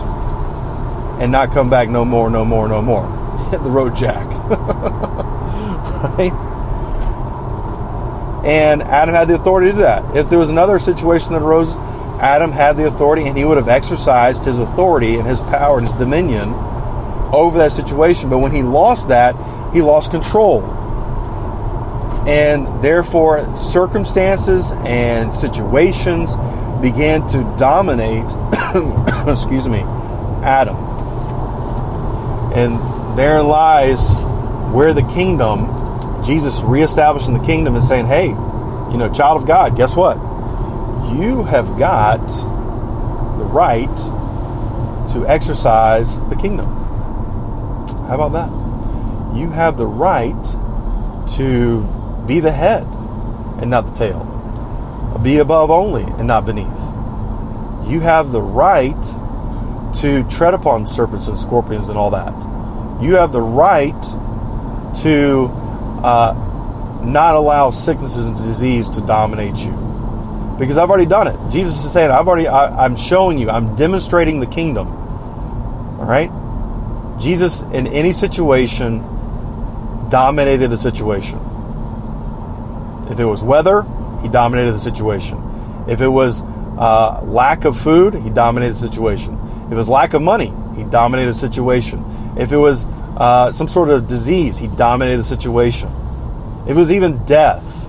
and 1.21 1.31
not 1.31 1.53
come 1.53 1.69
back 1.69 1.89
no 1.89 2.05
more, 2.05 2.31
no 2.31 2.45
more, 2.45 2.69
no 2.69 2.81
more. 2.81 3.07
Hit 3.51 3.63
the 3.63 3.71
road, 3.71 3.95
Jack. 3.95 4.27
right? 6.19 6.33
And 8.45 8.83
Adam 8.83 9.15
had 9.15 9.29
the 9.29 9.35
authority 9.35 9.69
to 9.69 9.73
do 9.73 9.79
that. 9.83 10.17
If 10.17 10.31
there 10.31 10.39
was 10.39 10.49
another 10.49 10.79
situation 10.79 11.33
that 11.33 11.43
arose, 11.43 11.77
Adam 12.21 12.53
had 12.53 12.77
the 12.77 12.87
authority 12.87 13.27
and 13.27 13.37
he 13.37 13.45
would 13.45 13.59
have 13.59 13.69
exercised 13.69 14.45
his 14.45 14.59
authority 14.59 15.17
and 15.17 15.27
his 15.27 15.41
power 15.43 15.79
and 15.79 15.87
his 15.87 15.97
dominion 15.97 16.55
over 17.33 17.59
that 17.59 17.73
situation. 17.73 18.31
But 18.31 18.39
when 18.39 18.53
he 18.53 18.63
lost 18.63 19.09
that, 19.09 19.35
he 19.75 19.83
lost 19.83 20.11
control. 20.11 20.63
And 22.27 22.83
therefore, 22.83 23.57
circumstances 23.57 24.73
and 24.85 25.33
situations 25.33 26.35
began 26.81 27.27
to 27.29 27.43
dominate, 27.59 28.25
excuse 29.29 29.69
me, 29.69 29.81
Adam. 30.43 30.77
And 32.55 33.19
there 33.19 33.43
lies 33.43 34.13
where 34.73 34.95
the 34.95 35.03
kingdom, 35.03 35.77
Jesus 36.25 36.61
reestablishing 36.63 37.39
the 37.39 37.45
kingdom 37.45 37.75
and 37.75 37.85
saying, 37.85 38.07
hey, 38.07 38.29
you 38.29 38.97
know, 38.97 39.13
child 39.13 39.41
of 39.41 39.47
God, 39.47 39.77
guess 39.77 39.95
what? 39.95 40.17
You 41.17 41.45
have 41.45 41.79
got 41.79 42.27
the 43.39 43.45
right 43.45 43.97
to 45.13 45.27
exercise 45.27 46.21
the 46.29 46.37
kingdom. 46.37 46.67
How 48.07 48.15
about 48.15 48.33
that? 48.33 49.37
You 49.37 49.51
have 49.51 49.77
the 49.77 49.87
right 49.87 50.45
to 51.37 51.83
be 52.27 52.41
the 52.41 52.53
head 52.53 52.87
and 53.61 53.71
not 53.71 53.87
the 53.87 53.93
tail 53.93 54.30
be 55.23 55.39
above 55.39 55.71
only 55.71 56.03
and 56.03 56.27
not 56.27 56.47
beneath. 56.47 56.67
You 57.91 58.01
have 58.01 58.33
the 58.33 58.43
right 58.43 59.03
to 59.97 60.23
tread 60.31 60.55
upon 60.55 60.87
serpents 60.87 61.29
and 61.29 61.39
scorpions 61.39 61.89
and 61.89 61.99
all 61.99 62.11
that. 62.11 62.33
You 63.03 63.17
have 63.17 63.33
the 63.33 63.41
right 63.41 64.03
to 65.03 65.45
uh, 66.05 67.01
not 67.03 67.35
allow 67.35 67.71
sicknesses 67.71 68.27
and 68.27 68.37
disease 68.37 68.89
to 68.91 69.01
dominate 69.01 69.57
you. 69.57 69.73
Because 70.59 70.77
I've 70.77 70.91
already 70.91 71.07
done 71.07 71.27
it. 71.27 71.51
Jesus 71.51 71.85
is 71.85 71.93
saying, 71.93 72.11
I've 72.11 72.29
already, 72.29 72.47
I, 72.47 72.85
I'm 72.85 72.97
showing 72.97 73.39
you, 73.39 73.49
I'm 73.51 73.75
demonstrating 73.77 74.41
the 74.41 74.47
kingdom. 74.47 74.89
All 75.99 76.07
right? 76.07 76.31
Jesus, 77.19 77.63
in 77.63 77.87
any 77.87 78.13
situation, 78.13 78.99
dominated 80.11 80.69
the 80.69 80.79
situation. 80.79 81.39
If 83.11 83.19
it 83.19 83.25
was 83.25 83.43
weather, 83.43 83.87
he 84.23 84.29
dominated 84.29 84.73
the 84.73 84.81
situation. 84.81 85.85
If 85.89 86.01
it 86.01 86.09
was 86.09 86.43
uh, 86.79 87.21
lack 87.25 87.65
of 87.65 87.79
food, 87.79 88.15
he 88.15 88.31
dominated 88.31 88.75
the 88.75 88.79
situation. 88.79 89.39
If 89.67 89.73
it 89.73 89.77
was 89.77 89.89
lack 89.89 90.15
of 90.15 90.23
money, 90.23 90.53
he 90.77 90.85
dominated 90.85 91.31
the 91.31 91.39
situation. 91.39 92.05
If 92.39 92.53
it 92.53 92.57
was 92.57 92.87
uh, 93.17 93.53
some 93.53 93.69
sort 93.69 93.91
of 93.91 94.09
disease, 94.09 94.57
he 94.57 94.67
dominated 94.67 95.19
the 95.19 95.25
situation. 95.25 95.91
If 96.65 96.71
it 96.71 96.75
was 96.75 96.91
even 96.91 97.25
death, 97.25 97.89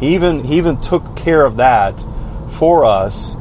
he 0.00 0.14
even 0.14 0.44
he 0.44 0.56
even 0.56 0.80
took 0.80 1.16
care 1.16 1.44
of 1.44 1.56
that 1.56 2.04
for 2.48 2.84
us 2.84 3.34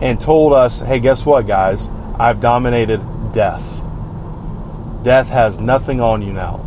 and 0.00 0.20
told 0.20 0.52
us, 0.52 0.80
"Hey, 0.80 1.00
guess 1.00 1.24
what, 1.24 1.46
guys? 1.46 1.90
I've 2.18 2.40
dominated 2.40 3.00
death. 3.32 3.82
Death 5.02 5.28
has 5.28 5.60
nothing 5.60 6.00
on 6.00 6.22
you 6.22 6.32
now, 6.32 6.58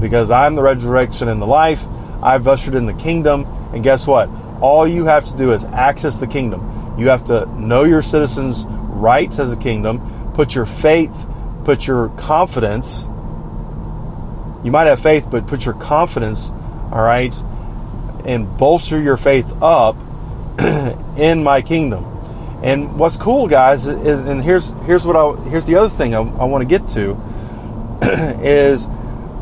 because 0.00 0.30
I'm 0.30 0.54
the 0.54 0.62
resurrection 0.62 1.28
and 1.28 1.40
the 1.40 1.46
life." 1.46 1.86
I've 2.22 2.46
ushered 2.48 2.74
in 2.74 2.86
the 2.86 2.94
kingdom. 2.94 3.46
And 3.72 3.82
guess 3.82 4.06
what? 4.06 4.28
All 4.60 4.86
you 4.86 5.04
have 5.04 5.24
to 5.30 5.36
do 5.36 5.52
is 5.52 5.64
access 5.66 6.16
the 6.16 6.26
kingdom. 6.26 6.96
You 6.98 7.08
have 7.08 7.24
to 7.24 7.46
know 7.58 7.84
your 7.84 8.02
citizens' 8.02 8.64
rights 8.64 9.38
as 9.38 9.52
a 9.52 9.56
kingdom, 9.56 10.32
put 10.34 10.54
your 10.54 10.66
faith, 10.66 11.26
put 11.64 11.86
your 11.86 12.08
confidence. 12.10 13.02
You 14.64 14.70
might 14.72 14.86
have 14.86 15.00
faith, 15.00 15.28
but 15.30 15.46
put 15.46 15.64
your 15.64 15.74
confidence, 15.74 16.50
all 16.50 17.02
right, 17.02 17.34
and 18.24 18.58
bolster 18.58 19.00
your 19.00 19.16
faith 19.16 19.46
up 19.62 19.96
in 21.16 21.44
my 21.44 21.62
kingdom. 21.62 22.04
And 22.62 22.98
what's 22.98 23.16
cool, 23.16 23.46
guys, 23.46 23.86
is 23.86 24.18
and 24.18 24.42
here's 24.42 24.72
here's 24.84 25.06
what 25.06 25.14
I 25.14 25.40
here's 25.48 25.64
the 25.64 25.76
other 25.76 25.88
thing 25.88 26.14
I, 26.14 26.18
I 26.18 26.44
want 26.44 26.62
to 26.62 26.78
get 26.78 26.88
to 26.88 27.16
is 28.42 28.86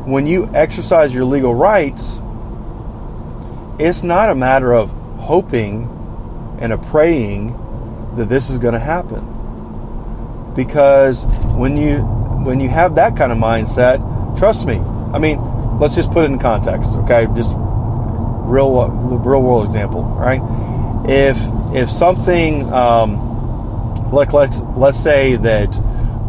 when 0.04 0.26
you 0.26 0.50
exercise 0.54 1.14
your 1.14 1.24
legal 1.24 1.54
rights, 1.54 2.20
it's 3.78 4.02
not 4.02 4.30
a 4.30 4.34
matter 4.34 4.72
of 4.72 4.90
hoping 5.18 5.88
and 6.60 6.72
a 6.72 6.78
praying 6.78 7.48
that 8.16 8.28
this 8.28 8.50
is 8.50 8.58
going 8.58 8.74
to 8.74 8.80
happen. 8.80 9.32
Because 10.54 11.24
when 11.54 11.76
you 11.76 11.98
when 11.98 12.60
you 12.60 12.68
have 12.68 12.94
that 12.94 13.16
kind 13.16 13.32
of 13.32 13.38
mindset, 13.38 13.98
trust 14.38 14.66
me. 14.66 14.76
I 14.76 15.18
mean, 15.18 15.38
let's 15.78 15.94
just 15.94 16.10
put 16.10 16.24
it 16.24 16.30
in 16.30 16.38
context, 16.38 16.94
okay? 16.96 17.26
Just 17.34 17.52
real 17.56 18.88
real 18.88 19.42
world 19.42 19.66
example, 19.66 20.02
right? 20.02 20.40
If 21.08 21.36
if 21.74 21.90
something 21.90 22.72
um, 22.72 24.10
like 24.12 24.32
let's 24.32 24.62
let's 24.76 24.98
say 24.98 25.36
that 25.36 25.76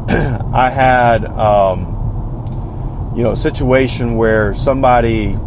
I 0.54 0.70
had 0.70 1.26
um, 1.26 3.14
you 3.16 3.24
know 3.24 3.32
a 3.32 3.38
situation 3.38 4.16
where 4.16 4.54
somebody 4.54 5.38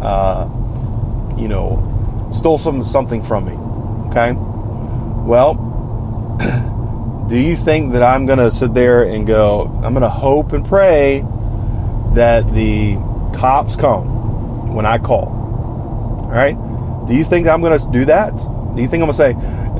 uh, 0.00 0.48
you 1.38 1.48
know 1.48 2.30
stole 2.32 2.58
some 2.58 2.84
something 2.84 3.22
from 3.22 3.46
me, 3.46 3.52
okay? 4.10 4.32
Well, 5.26 5.54
do 7.28 7.38
you 7.38 7.56
think 7.56 7.92
that 7.92 8.02
I'm 8.02 8.26
going 8.26 8.38
to 8.38 8.50
sit 8.50 8.74
there 8.74 9.02
and 9.02 9.26
go, 9.26 9.66
I'm 9.84 9.92
going 9.92 10.02
to 10.02 10.08
hope 10.08 10.52
and 10.52 10.64
pray 10.66 11.24
that 12.14 12.52
the 12.52 12.96
cops 13.34 13.76
come 13.76 14.74
when 14.74 14.86
I 14.86 14.98
call? 14.98 15.28
All 16.24 16.30
right? 16.30 16.56
Do 17.06 17.14
you 17.14 17.24
think 17.24 17.46
I'm 17.46 17.60
going 17.60 17.78
to 17.78 17.90
do 17.90 18.04
that? 18.06 18.36
Do 18.36 18.82
you 18.82 18.88
think 18.88 19.02
I'm 19.02 19.10
going 19.10 19.12
to 19.12 19.14
say, 19.14 19.30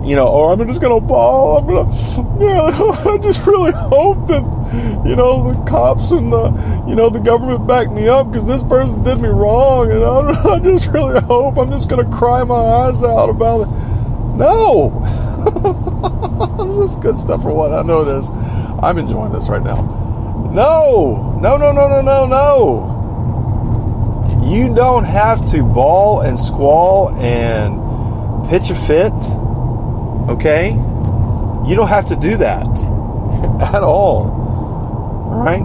you 0.09 0.17
know, 0.17 0.29
or 0.29 0.53
I'm 0.53 0.67
just 0.67 0.81
going 0.81 1.01
to 1.01 1.07
ball? 1.07 1.59
I'm 1.59 1.67
to, 1.67 2.45
yeah, 2.45 3.13
I 3.13 3.19
just 3.19 3.47
really 3.47 3.73
hope 3.73 4.29
that, 4.29 4.43
you 5.05 5.17
know, 5.17 5.53
the 5.53 5.65
cops 5.65 6.11
and 6.11 6.33
the, 6.33 6.51
you 6.87 6.95
know, 6.95 7.11
the 7.11 7.21
government 7.21 7.67
back 7.67 7.91
me 7.91 8.09
up 8.09 8.31
because 8.31 8.47
this 8.47 8.63
person 8.63 9.03
did 9.03 9.19
me 9.21 9.29
wrong. 9.29 9.91
And 9.91 10.05
I, 10.05 10.43
I 10.55 10.59
just 10.59 10.89
really 10.89 11.21
hope 11.21 11.57
I'm 11.59 11.71
just 11.71 11.89
going 11.89 12.05
to 12.05 12.17
cry 12.17 12.45
my 12.45 12.55
eyes 12.55 13.03
out 13.03 13.31
about 13.31 13.63
it. 13.63 13.69
No! 14.37 14.91
this 16.79 16.91
is 16.91 16.97
good 16.97 17.19
stuff 17.19 17.43
for 17.43 17.53
what? 17.53 17.73
I 17.73 17.83
know 17.83 18.03
it 18.03 18.09
is. 18.09 18.31
I'm 18.83 18.99
enjoying 18.99 19.33
this 19.33 19.49
right 19.49 19.63
now. 19.63 19.83
No! 20.53 21.39
No, 21.41 21.57
no, 21.57 21.73
no, 21.73 21.89
no, 21.89 22.01
no, 22.01 22.27
no! 22.27 22.95
You 24.45 24.73
don't 24.75 25.05
have 25.05 25.51
to 25.51 25.63
bawl 25.63 26.21
and 26.21 26.39
squall 26.39 27.11
and 27.17 28.49
pitch 28.49 28.71
a 28.71 28.75
fit, 28.75 29.13
okay? 30.31 30.71
You 31.69 31.75
don't 31.75 31.89
have 31.89 32.07
to 32.07 32.17
do 32.17 32.37
that 32.39 32.67
at 33.75 33.83
all. 33.83 34.38
Right? 35.29 35.63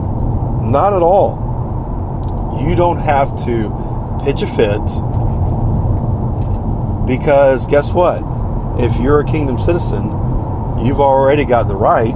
Not 0.62 0.94
at 0.94 1.02
all. 1.02 2.62
You 2.62 2.76
don't 2.76 3.00
have 3.00 3.36
to 3.46 4.22
pitch 4.24 4.42
a 4.42 4.48
fit 4.48 4.82
because 7.06 7.68
guess 7.68 7.92
what? 7.92 8.34
if 8.80 9.00
you're 9.00 9.20
a 9.20 9.26
kingdom 9.26 9.60
citizen, 9.60 10.06
you've 10.84 11.00
already 11.00 11.46
got 11.46 11.68
the 11.68 11.76
right 11.76 12.14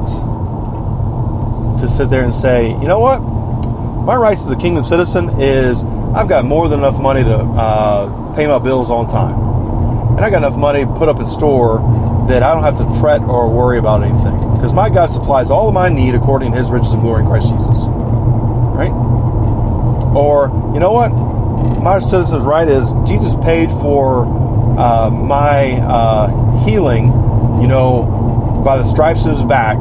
to 1.79 1.87
sit 1.89 2.09
there 2.09 2.23
and 2.23 2.35
say, 2.35 2.69
you 2.69 2.87
know 2.87 2.99
what? 2.99 3.19
My 3.19 4.15
rights 4.15 4.41
as 4.41 4.49
a 4.49 4.55
kingdom 4.55 4.85
citizen 4.85 5.39
is 5.39 5.83
I've 5.83 6.27
got 6.27 6.45
more 6.45 6.67
than 6.67 6.79
enough 6.79 6.99
money 6.99 7.23
to 7.23 7.35
uh, 7.35 8.33
pay 8.33 8.47
my 8.47 8.57
bills 8.57 8.89
on 8.89 9.07
time. 9.07 10.15
And 10.15 10.25
I 10.25 10.29
got 10.31 10.37
enough 10.37 10.57
money 10.57 10.85
put 10.85 11.09
up 11.09 11.19
in 11.19 11.27
store 11.27 11.77
that 12.27 12.41
I 12.41 12.53
don't 12.53 12.63
have 12.63 12.77
to 12.77 12.99
fret 12.99 13.21
or 13.21 13.49
worry 13.49 13.77
about 13.77 14.03
anything. 14.03 14.46
Because 14.57 14.73
my 14.73 14.89
God 14.89 15.05
supplies 15.07 15.51
all 15.51 15.67
of 15.67 15.73
my 15.75 15.87
need 15.87 16.15
according 16.15 16.51
to 16.51 16.57
his 16.57 16.69
riches 16.71 16.91
and 16.91 17.01
glory 17.01 17.21
in 17.21 17.27
Christ 17.27 17.49
Jesus. 17.49 17.85
Right? 18.77 18.91
Or, 20.15 20.49
you 20.73 20.79
know 20.79 20.91
what? 20.91 21.09
My 21.81 21.99
citizen's 21.99 22.43
right 22.43 22.67
is 22.67 22.91
Jesus 23.07 23.35
paid 23.43 23.69
for 23.69 24.25
uh, 24.79 25.11
my 25.11 25.73
uh, 25.73 26.65
healing, 26.65 27.05
you 27.61 27.67
know, 27.67 28.61
by 28.65 28.77
the 28.77 28.83
stripes 28.83 29.25
of 29.25 29.37
his 29.37 29.43
back. 29.43 29.77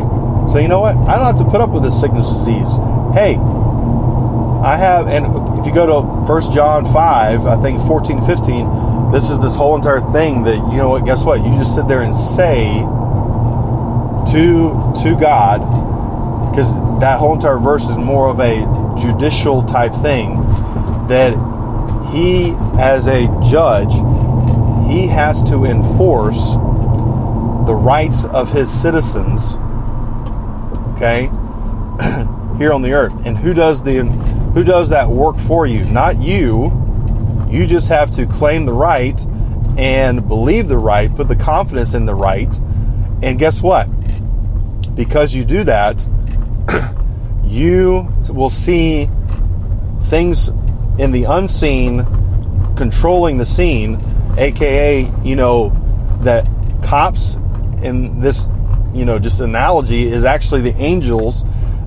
So 0.50 0.58
you 0.58 0.68
know 0.68 0.80
what? 0.80 0.96
I 1.08 1.16
don't 1.16 1.24
have 1.24 1.38
to 1.38 1.50
put 1.50 1.60
up 1.60 1.70
with 1.70 1.82
this 1.82 1.98
sickness 1.98 2.28
disease. 2.28 2.68
Hey, 3.14 3.36
I 4.62 4.76
have, 4.76 5.08
and 5.08 5.26
if 5.58 5.66
you 5.66 5.72
go 5.72 5.86
to 5.86 6.26
First 6.26 6.52
John 6.52 6.84
5, 6.92 7.46
I 7.46 7.62
think 7.62 7.80
14, 7.86 8.26
15, 8.26 9.12
this 9.12 9.30
is 9.30 9.40
this 9.40 9.54
whole 9.54 9.74
entire 9.76 10.00
thing 10.00 10.44
that, 10.44 10.56
you 10.56 10.76
know 10.76 10.90
what, 10.90 11.04
guess 11.04 11.24
what? 11.24 11.40
You 11.44 11.50
just 11.56 11.74
sit 11.74 11.88
there 11.88 12.02
and 12.02 12.14
say 12.14 12.84
to, 14.32 14.92
to 15.02 15.16
God, 15.18 15.60
because 16.50 16.74
that 17.00 17.18
whole 17.18 17.34
entire 17.34 17.58
verse 17.58 17.88
is 17.88 17.96
more 17.96 18.28
of 18.28 18.40
a 18.40 18.60
judicial 19.00 19.62
type 19.62 19.92
thing, 19.92 20.40
that 21.08 21.34
he, 22.12 22.50
as 22.78 23.06
a 23.06 23.26
judge, 23.50 23.92
he 24.90 25.06
has 25.06 25.42
to 25.50 25.64
enforce 25.64 26.52
the 27.66 27.74
rights 27.74 28.24
of 28.26 28.52
his 28.52 28.70
citizens 28.70 29.56
okay 30.96 31.26
here 32.58 32.72
on 32.72 32.82
the 32.82 32.92
earth. 32.92 33.14
And 33.24 33.36
who 33.36 33.54
does 33.54 33.82
the 33.82 34.04
who 34.04 34.64
does 34.64 34.88
that 34.88 35.10
work 35.10 35.36
for 35.38 35.66
you? 35.66 35.84
Not 35.84 36.16
you. 36.16 36.72
You 37.48 37.66
just 37.66 37.88
have 37.88 38.10
to 38.12 38.26
claim 38.26 38.66
the 38.66 38.72
right 38.72 39.18
and 39.78 40.26
believe 40.26 40.68
the 40.68 40.78
right 40.78 41.14
put 41.14 41.28
the 41.28 41.36
confidence 41.36 41.92
in 41.94 42.06
the 42.06 42.14
right 42.14 42.48
and 43.22 43.38
guess 43.38 43.60
what 43.60 43.88
because 44.96 45.35
you 45.35 45.44
do 45.44 45.62
that 45.62 46.04
you 47.44 48.09
will 48.28 48.50
see 48.50 49.09
things 50.04 50.48
in 50.98 51.12
the 51.12 51.24
unseen 51.24 52.04
controlling 52.74 53.38
the 53.38 53.46
scene 53.46 54.00
aka 54.37 55.09
you 55.22 55.37
know 55.37 55.70
that 56.22 56.44
cops 56.82 57.35
in 57.82 58.20
this 58.20 58.48
you 58.92 59.04
know 59.04 59.18
just 59.18 59.40
analogy 59.40 60.06
is 60.06 60.24
actually 60.24 60.62
the 60.62 60.74
angels 60.76 61.44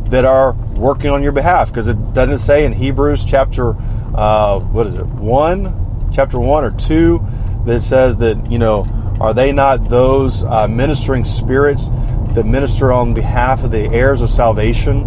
that 0.10 0.26
are 0.26 0.54
working 0.76 1.12
on 1.12 1.24
your 1.24 1.32
behalf. 1.32 1.69
Because 1.69 1.88
it 1.88 2.13
doesn't 2.13 2.39
say 2.39 2.65
in 2.65 2.74
hebrews 2.74 3.24
chapter 3.24 3.76
uh, 4.15 4.60
what 4.60 4.88
is 4.88 4.95
it 4.95 5.06
one 5.06 6.10
chapter 6.12 6.39
one 6.39 6.63
or 6.63 6.72
two 6.72 7.26
that 7.65 7.82
says 7.82 8.17
that 8.17 8.50
you 8.50 8.58
know 8.58 8.86
are 9.19 9.34
they 9.34 9.52
not 9.52 9.89
those 9.89 10.43
uh, 10.45 10.67
ministering 10.67 11.26
spirits 11.26 11.89
that 12.36 12.46
minister 12.46 12.92
on 12.92 13.13
behalf 13.13 13.63
of 13.63 13.72
the 13.72 13.88
heirs 13.89 14.22
of 14.22 14.30
salvation 14.30 15.04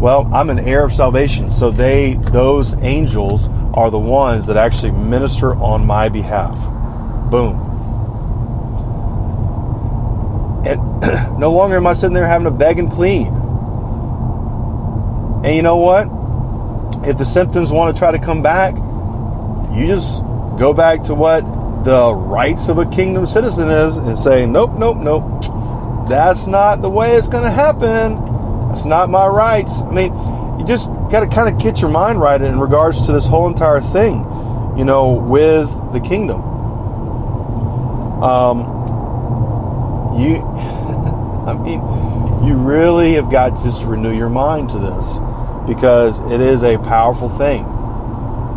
well 0.00 0.28
i'm 0.34 0.50
an 0.50 0.58
heir 0.58 0.84
of 0.84 0.92
salvation 0.92 1.50
so 1.50 1.70
they 1.70 2.14
those 2.14 2.74
angels 2.82 3.48
are 3.76 3.90
the 3.90 3.98
ones 3.98 4.46
that 4.46 4.56
actually 4.56 4.90
minister 4.90 5.54
on 5.54 5.86
my 5.86 6.08
behalf. 6.08 6.56
Boom. 7.30 7.74
And 10.64 11.38
no 11.38 11.52
longer 11.52 11.76
am 11.76 11.86
I 11.86 11.92
sitting 11.92 12.14
there 12.14 12.26
having 12.26 12.46
to 12.46 12.50
beg 12.50 12.78
and 12.78 12.90
plead. 12.90 13.26
And 15.44 15.54
you 15.54 15.62
know 15.62 15.76
what? 15.76 16.08
If 17.06 17.18
the 17.18 17.26
symptoms 17.26 17.70
want 17.70 17.94
to 17.94 17.98
try 17.98 18.10
to 18.10 18.18
come 18.18 18.42
back, 18.42 18.74
you 19.76 19.86
just 19.86 20.22
go 20.58 20.72
back 20.72 21.02
to 21.04 21.14
what 21.14 21.42
the 21.84 22.14
rights 22.14 22.68
of 22.68 22.78
a 22.78 22.86
kingdom 22.86 23.26
citizen 23.26 23.68
is 23.68 23.98
and 23.98 24.18
say, 24.18 24.46
nope, 24.46 24.72
nope, 24.72 24.96
nope. 24.96 25.22
That's 26.08 26.46
not 26.46 26.82
the 26.82 26.90
way 26.90 27.16
it's 27.16 27.28
going 27.28 27.44
to 27.44 27.50
happen. 27.50 28.68
That's 28.68 28.84
not 28.84 29.10
my 29.10 29.26
rights. 29.26 29.82
I 29.82 29.90
mean, 29.90 30.12
you 30.58 30.66
just 30.66 30.88
got 31.10 31.20
to 31.20 31.26
kind 31.26 31.48
of 31.52 31.60
get 31.60 31.80
your 31.80 31.90
mind 31.90 32.20
right 32.20 32.40
in 32.40 32.60
regards 32.60 33.04
to 33.06 33.12
this 33.12 33.26
whole 33.26 33.48
entire 33.48 33.80
thing, 33.80 34.18
you 34.76 34.84
know, 34.84 35.12
with 35.12 35.68
the 35.92 36.00
kingdom. 36.00 36.42
Um, 38.22 38.60
you, 40.18 40.36
I 41.46 41.58
mean, 41.58 41.80
you 42.46 42.54
really 42.54 43.14
have 43.14 43.30
got 43.30 43.56
to 43.56 43.62
just 43.64 43.82
renew 43.82 44.16
your 44.16 44.28
mind 44.28 44.70
to 44.70 44.78
this 44.78 45.18
because 45.66 46.20
it 46.32 46.40
is 46.40 46.62
a 46.62 46.78
powerful 46.78 47.28
thing. 47.28 47.64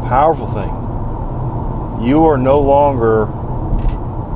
Powerful 0.07 0.47
thing. 0.47 2.07
You 2.07 2.25
are 2.25 2.38
no 2.38 2.62
longer 2.62 3.23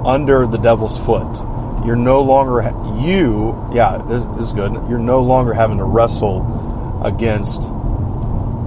under 0.06 0.47
the 0.47 0.58
devil's 0.58 0.97
foot. 0.97 1.38
You're 1.86 1.95
no 1.95 2.21
longer, 2.21 2.62
you, 3.04 3.70
yeah, 3.74 4.04
this, 4.08 4.24
is 4.48 4.54
good. 4.54 4.74
You're 4.89 5.00
no 5.00 5.22
longer 5.22 5.54
having 5.54 5.78
to 5.78 5.84
wrestle 5.84 7.02
against 7.04 7.62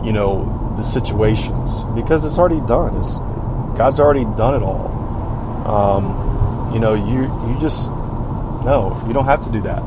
you 0.04 0.12
know 0.12 0.74
the 0.76 0.82
situations 0.82 1.82
because 1.94 2.24
it's 2.24 2.38
already 2.38 2.60
done. 2.66 2.96
It's 2.96 3.18
God's 3.76 3.98
already 3.98 4.24
done 4.36 4.54
it 4.54 4.62
all. 4.62 4.86
Um, 5.66 6.72
you 6.72 6.80
know, 6.80 6.94
you 6.94 7.22
you 7.48 7.60
just 7.60 7.88
no, 8.66 9.02
you 9.06 9.12
don't 9.12 9.24
have 9.24 9.44
to 9.44 9.50
do 9.50 9.60
that. 9.62 9.82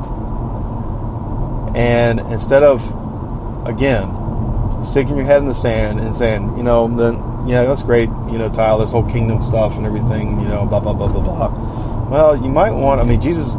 And 1.76 2.20
instead 2.32 2.64
of, 2.64 2.82
again, 3.68 4.10
sticking 4.84 5.18
your 5.18 5.26
head 5.26 5.38
in 5.38 5.48
the 5.48 5.54
sand 5.54 6.00
and 6.00 6.16
saying, 6.16 6.58
you 6.58 6.64
know, 6.64 6.88
then 6.88 7.48
yeah, 7.48 7.64
that's 7.64 7.84
great, 7.84 8.10
you 8.32 8.38
know, 8.38 8.50
Tyler, 8.50 8.86
this 8.86 8.92
whole 8.92 9.08
kingdom 9.10 9.42
stuff 9.44 9.76
and 9.78 9.86
everything, 9.86 10.40
you 10.40 10.48
know, 10.48 10.66
blah 10.66 10.80
blah 10.80 10.94
blah 10.94 11.08
blah 11.08 11.22
blah. 11.22 12.10
Well, 12.10 12.36
you 12.36 12.50
might 12.50 12.72
want. 12.72 13.02
I 13.02 13.04
mean, 13.04 13.22
Jesus 13.22 13.54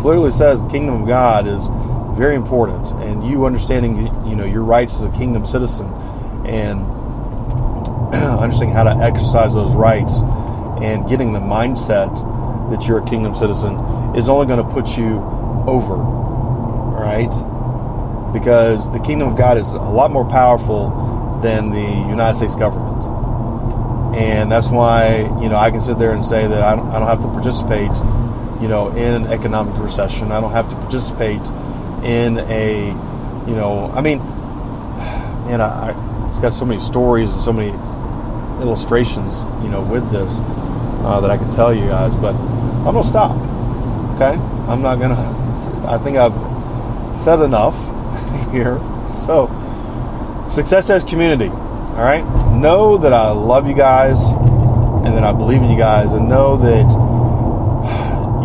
clearly 0.00 0.30
says 0.30 0.62
the 0.62 0.70
kingdom 0.70 1.02
of 1.02 1.08
God 1.08 1.46
is 1.46 1.66
very 2.18 2.34
important, 2.34 2.86
and 3.02 3.26
you 3.26 3.46
understanding, 3.46 4.06
you 4.26 4.34
know, 4.34 4.44
your 4.44 4.62
rights 4.62 4.96
as 4.96 5.02
a 5.02 5.10
kingdom 5.12 5.46
citizen, 5.46 5.86
and 6.46 6.80
understanding 8.14 8.74
how 8.74 8.84
to 8.84 8.96
exercise 9.02 9.54
those 9.54 9.72
rights, 9.72 10.20
and 10.82 11.08
getting 11.08 11.32
the 11.32 11.40
mindset 11.40 12.12
that 12.70 12.86
you're 12.86 12.98
a 12.98 13.08
kingdom 13.08 13.34
citizen 13.34 13.76
is 14.16 14.28
only 14.28 14.46
going 14.46 14.64
to 14.64 14.72
put 14.72 14.96
you 14.96 15.18
over, 15.66 15.96
right? 15.96 17.30
because 18.32 18.90
the 18.92 18.98
kingdom 19.00 19.28
of 19.28 19.36
God 19.36 19.58
is 19.58 19.68
a 19.68 19.76
lot 19.76 20.10
more 20.10 20.24
powerful 20.24 21.40
than 21.42 21.70
the 21.70 21.80
United 21.80 22.36
States 22.36 22.54
government. 22.54 23.04
And 24.14 24.50
that's 24.50 24.68
why, 24.68 25.20
you 25.40 25.48
know, 25.48 25.56
I 25.56 25.70
can 25.70 25.80
sit 25.80 25.98
there 25.98 26.12
and 26.12 26.24
say 26.24 26.46
that 26.46 26.62
I 26.62 26.76
don't, 26.76 26.88
I 26.88 26.98
don't 26.98 27.08
have 27.08 27.22
to 27.22 27.28
participate, 27.28 27.90
you 28.60 28.68
know, 28.68 28.88
in 28.90 29.14
an 29.14 29.26
economic 29.26 29.76
recession. 29.80 30.32
I 30.32 30.40
don't 30.40 30.52
have 30.52 30.68
to 30.68 30.76
participate 30.76 31.40
in 32.04 32.38
a, 32.38 32.88
you 33.48 33.56
know, 33.56 33.90
I 33.94 34.00
mean, 34.00 34.18
man, 34.18 35.60
I, 35.60 35.90
I've 35.90 36.42
got 36.42 36.52
so 36.52 36.64
many 36.64 36.80
stories 36.80 37.30
and 37.32 37.40
so 37.40 37.52
many 37.52 37.70
illustrations, 38.62 39.34
you 39.62 39.70
know, 39.70 39.82
with 39.82 40.10
this 40.10 40.38
uh, 41.04 41.20
that 41.20 41.30
I 41.30 41.36
can 41.36 41.50
tell 41.50 41.74
you 41.74 41.86
guys, 41.86 42.14
but 42.14 42.34
I'm 42.34 42.92
going 42.92 43.02
to 43.02 43.08
stop. 43.08 43.36
Okay? 44.16 44.38
I'm 44.68 44.82
not 44.82 44.96
going 44.96 45.10
to, 45.10 45.88
I 45.88 45.98
think 45.98 46.16
I've 46.16 47.16
said 47.16 47.40
enough 47.40 47.74
here. 48.52 48.78
So, 49.08 49.48
Success 50.48 50.90
Edge 50.90 51.08
community. 51.08 51.48
All 51.48 52.06
right. 52.06 52.24
Know 52.52 52.98
that 52.98 53.12
I 53.12 53.30
love 53.30 53.66
you 53.66 53.74
guys 53.74 54.20
and 55.04 55.16
that 55.16 55.24
I 55.24 55.32
believe 55.32 55.62
in 55.62 55.70
you 55.70 55.78
guys, 55.78 56.12
and 56.12 56.28
know 56.28 56.56
that 56.58 56.99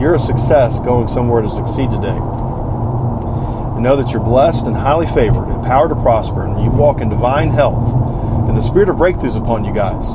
you're 0.05 0.13
a 0.13 0.19
success 0.19 0.79
going 0.81 1.07
somewhere 1.07 1.41
to 1.41 1.49
succeed 1.49 1.89
today. 1.89 2.09
And 2.09 3.81
know 3.81 3.95
that 3.95 4.11
you're 4.11 4.23
blessed 4.23 4.67
and 4.67 4.75
highly 4.75 5.07
favored, 5.07 5.49
empowered 5.49 5.89
to 5.89 5.95
prosper, 5.95 6.45
and 6.45 6.63
you 6.63 6.69
walk 6.69 7.01
in 7.01 7.09
divine 7.09 7.49
health 7.49 7.91
and 8.47 8.55
the 8.55 8.61
spirit 8.61 8.87
of 8.87 8.97
breakthroughs 8.97 9.35
upon 9.35 9.65
you 9.65 9.73
guys. 9.73 10.11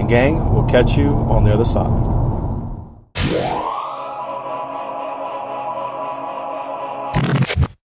And, 0.00 0.08
gang, 0.08 0.54
we'll 0.54 0.64
catch 0.64 0.96
you 0.96 1.10
on 1.10 1.44
the 1.44 1.52
other 1.52 1.66
side. 1.66 2.07